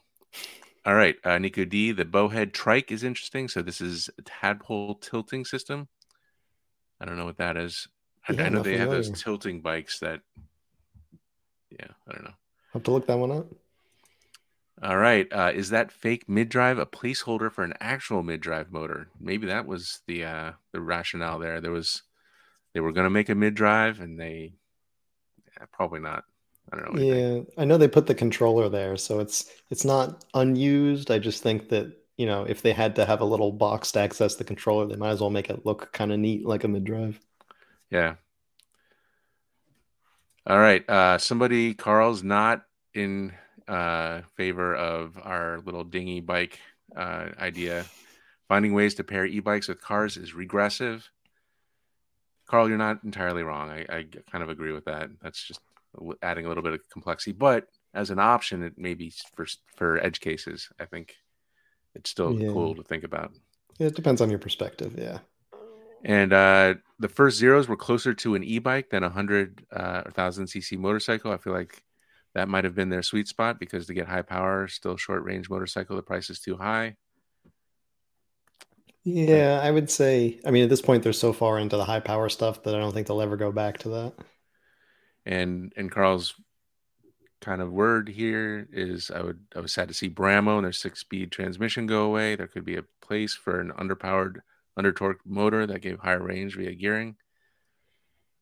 [0.86, 1.90] All right, uh, Nico D.
[1.90, 3.48] The Bowhead Trike is interesting.
[3.48, 5.88] So this is a tadpole tilting system.
[7.00, 7.88] I don't know what that is.
[8.28, 10.20] I, Yeah, I know they have those tilting bikes that.
[11.70, 12.34] Yeah, I don't know.
[12.74, 13.46] Have to look that one up.
[14.82, 15.26] All right.
[15.32, 19.08] Uh, is that fake mid drive a placeholder for an actual mid drive motor?
[19.20, 21.60] Maybe that was the uh, the rationale there.
[21.60, 22.02] There was
[22.74, 24.54] they were going to make a mid drive, and they
[25.58, 26.24] yeah, probably not.
[26.70, 27.02] I don't know.
[27.02, 31.10] Yeah, I know they put the controller there, so it's it's not unused.
[31.10, 34.00] I just think that, you know, if they had to have a little box to
[34.00, 36.68] access the controller, they might as well make it look kind of neat like a
[36.68, 37.18] mid-drive.
[37.90, 38.16] Yeah.
[40.46, 40.88] All right.
[40.88, 43.32] Uh, somebody, Carl's not in
[43.68, 46.58] uh, favor of our little dinghy bike
[46.96, 47.84] uh, idea.
[48.48, 51.10] Finding ways to pair e-bikes with cars is regressive.
[52.46, 53.68] Carl, you're not entirely wrong.
[53.68, 55.10] I, I kind of agree with that.
[55.20, 55.60] That's just
[56.22, 59.46] adding a little bit of complexity, but as an option, it may be for
[59.76, 60.68] for edge cases.
[60.80, 61.14] I think
[61.94, 62.52] it's still Yeah.
[62.52, 63.32] cool to think about.
[63.78, 65.18] It depends on your perspective, yeah.
[66.04, 70.12] And uh, the first zeros were closer to an e-bike than a hundred uh, or
[70.12, 71.32] thousand cc motorcycle.
[71.32, 71.82] I feel like
[72.38, 75.50] that might have been their sweet spot because to get high power, still short range
[75.50, 76.94] motorcycle, the price is too high.
[79.02, 81.98] Yeah, I would say, I mean, at this point, they're so far into the high
[81.98, 84.12] power stuff that I don't think they'll ever go back to that.
[85.26, 86.34] And and Carl's
[87.40, 90.72] kind of word here is I would I was sad to see Bramo and their
[90.72, 92.36] six speed transmission go away.
[92.36, 94.42] There could be a place for an underpowered,
[94.76, 97.16] under torqued motor that gave higher range via gearing.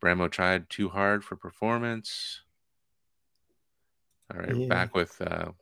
[0.03, 2.43] Bramo tried too hard for performance.
[4.33, 4.69] All right, Yeah.
[4.69, 5.53] back with uh,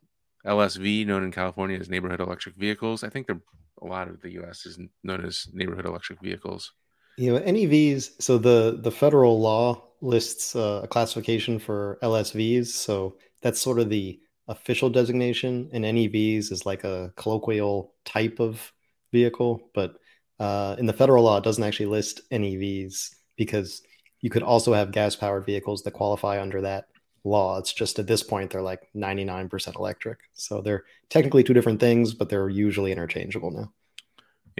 [0.45, 3.03] LSV, known in California as neighborhood electric vehicles.
[3.03, 3.39] I think a
[3.85, 4.65] lot of the U.S.
[4.65, 6.71] is known as neighborhood electric vehicles.
[7.17, 13.15] You know, NEVs, so the the federal law lists uh, a classification for LSVs, so
[13.41, 18.71] that's sort of the official designation, and NEVs is like a colloquial type of
[19.11, 19.95] vehicle, but
[20.39, 23.81] uh, in the federal law, it doesn't actually list NEVs because
[24.21, 26.85] you could also have gas-powered vehicles that qualify under that
[27.25, 27.57] law.
[27.57, 32.13] It's just at this point they're like 99% electric, so they're technically two different things,
[32.13, 33.71] but they're usually interchangeable now.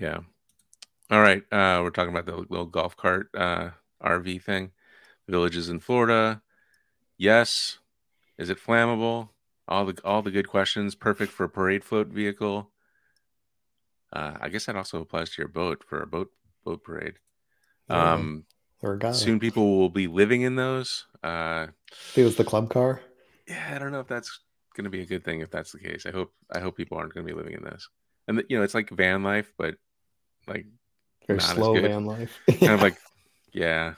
[0.01, 0.19] Yeah.
[1.09, 1.43] All right.
[1.51, 3.69] Uh, we're talking about the little golf cart uh,
[4.03, 4.71] RV thing.
[5.27, 6.41] Villages in Florida.
[7.17, 7.79] Yes.
[8.37, 9.29] Is it flammable?
[9.67, 10.93] All the all the good questions.
[10.93, 12.71] Perfect for a parade float vehicle.
[14.11, 16.31] Uh, I guess that also applies to your boat for a boat
[16.63, 17.15] boat parade.
[17.89, 18.13] Yeah.
[18.13, 18.45] Um,
[18.99, 19.11] guy.
[19.11, 21.05] soon people will be living in those.
[21.23, 21.67] Uh,
[22.13, 23.01] think it was the club car.
[23.47, 24.39] yeah, I don't know if that's
[24.75, 26.05] going to be a good thing if that's the case.
[26.05, 27.87] I hope I hope people aren't going to be living in this.
[28.27, 29.75] And you know, it's like van life, but
[30.47, 30.65] like
[31.27, 32.39] Very slow van life.
[32.59, 32.97] kind of like
[33.53, 33.93] yeah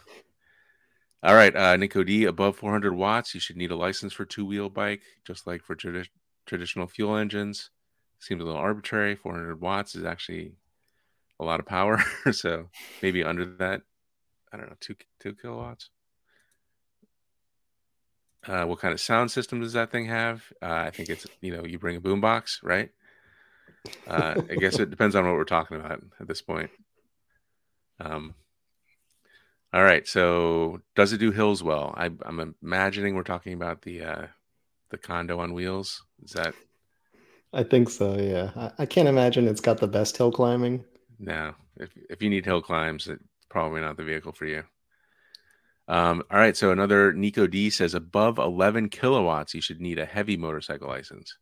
[1.24, 4.70] all right uh nico d above 400 watts you should need a license for two-wheel
[4.70, 6.08] bike just like for tradi-
[6.46, 7.72] traditional fuel engines
[8.20, 10.54] seems a little arbitrary 400 watts is actually
[11.40, 12.70] a lot of power so
[13.02, 13.82] maybe under that
[14.54, 15.90] i don't know two two kilowatts
[18.48, 20.44] uh, what kind of sound system does that thing have?
[20.62, 22.90] Uh, I think it's you know you bring a boombox, right?
[24.08, 26.70] Uh, I guess it depends on what we're talking about at this point.
[28.00, 28.36] Um,
[29.74, 30.08] all right.
[30.08, 31.94] So does it do hills well?
[31.98, 34.28] I, am imagining we're talking about the uh,
[34.90, 36.04] the condo on wheels.
[36.24, 36.54] Is that?
[37.54, 38.18] I think so.
[38.18, 38.52] Yeah.
[38.56, 40.84] I, I can't imagine it's got the best hill climbing.
[41.20, 41.54] No.
[41.78, 44.64] If if you need hill climbs, it's probably not the vehicle for you.
[45.88, 46.56] Um, all right.
[46.58, 51.38] So another Nico D says above 11 kilowatts, you should need a heavy motorcycle license.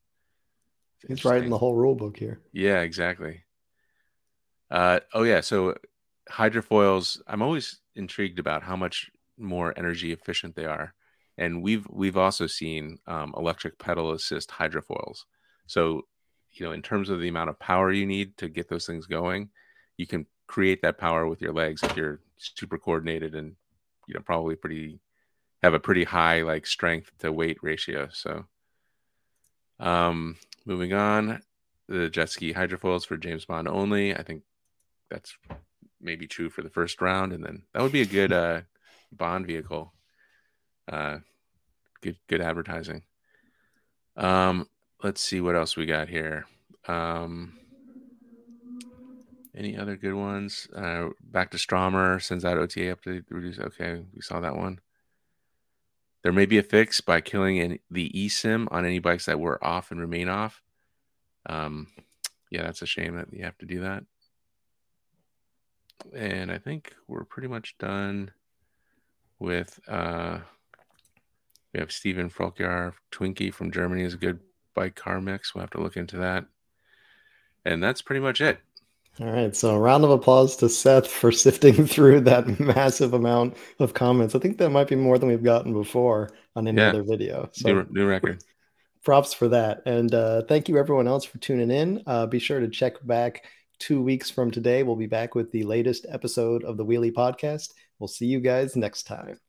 [1.08, 2.42] He's writing the whole rule book here.
[2.52, 3.44] Yeah, exactly.
[4.72, 5.42] Uh, oh yeah.
[5.42, 5.76] So
[6.30, 10.94] hydrofoils, I'm always intrigued about how much more energy efficient they are,
[11.38, 15.26] and we've we've also seen um, electric pedal assist hydrofoils.
[15.68, 16.04] So,
[16.54, 19.06] you know, in terms of the amount of power you need to get those things
[19.06, 19.50] going,
[19.98, 23.56] you can create that power with your legs if you're super coordinated and
[24.08, 25.00] you know probably pretty
[25.64, 28.08] have a pretty high like strength to weight ratio.
[28.12, 28.46] So,
[29.80, 31.42] um, moving on,
[31.88, 34.16] the jet ski hydrofoils for James Bond only.
[34.16, 34.44] I think
[35.10, 35.36] that's
[36.02, 38.62] maybe true for the first round, and then that would be a good uh,
[39.12, 39.94] Bond vehicle.
[40.88, 41.20] Uh,
[42.02, 43.04] good good advertising.
[44.18, 44.70] Um,
[45.04, 46.46] let's see what else we got here.
[46.88, 47.58] Um,
[49.56, 50.68] any other good ones?
[50.76, 53.60] Uh, back to Stromer sends out OTA update reduce.
[53.60, 54.80] Okay, we saw that one.
[56.24, 59.64] There may be a fix by killing in the eSIM on any bikes that were
[59.64, 60.62] off and remain off.
[61.46, 61.88] Um,
[62.50, 64.04] yeah, that's a shame that you have to do that.
[66.16, 68.32] And I think we're pretty much done
[69.40, 69.80] with.
[69.88, 70.40] Uh,
[71.74, 74.40] we have Stephen Frolkjar, Twinkie from Germany is a good
[74.74, 75.54] bike car mix.
[75.54, 76.46] We'll have to look into that.
[77.66, 78.60] And that's pretty much it.
[79.22, 79.56] All right.
[79.56, 84.36] So, a round of applause to Seth for sifting through that massive amount of comments.
[84.36, 86.90] I think that might be more than we've gotten before on any yeah.
[86.90, 87.50] other video.
[87.54, 88.44] So, new, new record.
[89.04, 89.84] Props for that.
[89.86, 92.04] And uh, thank you, everyone else, for tuning in.
[92.08, 93.46] Uh, be sure to check back
[93.80, 94.84] two weeks from today.
[94.84, 97.72] We'll be back with the latest episode of the Wheel-E Podcast.
[98.00, 99.40] We'll see you guys next time.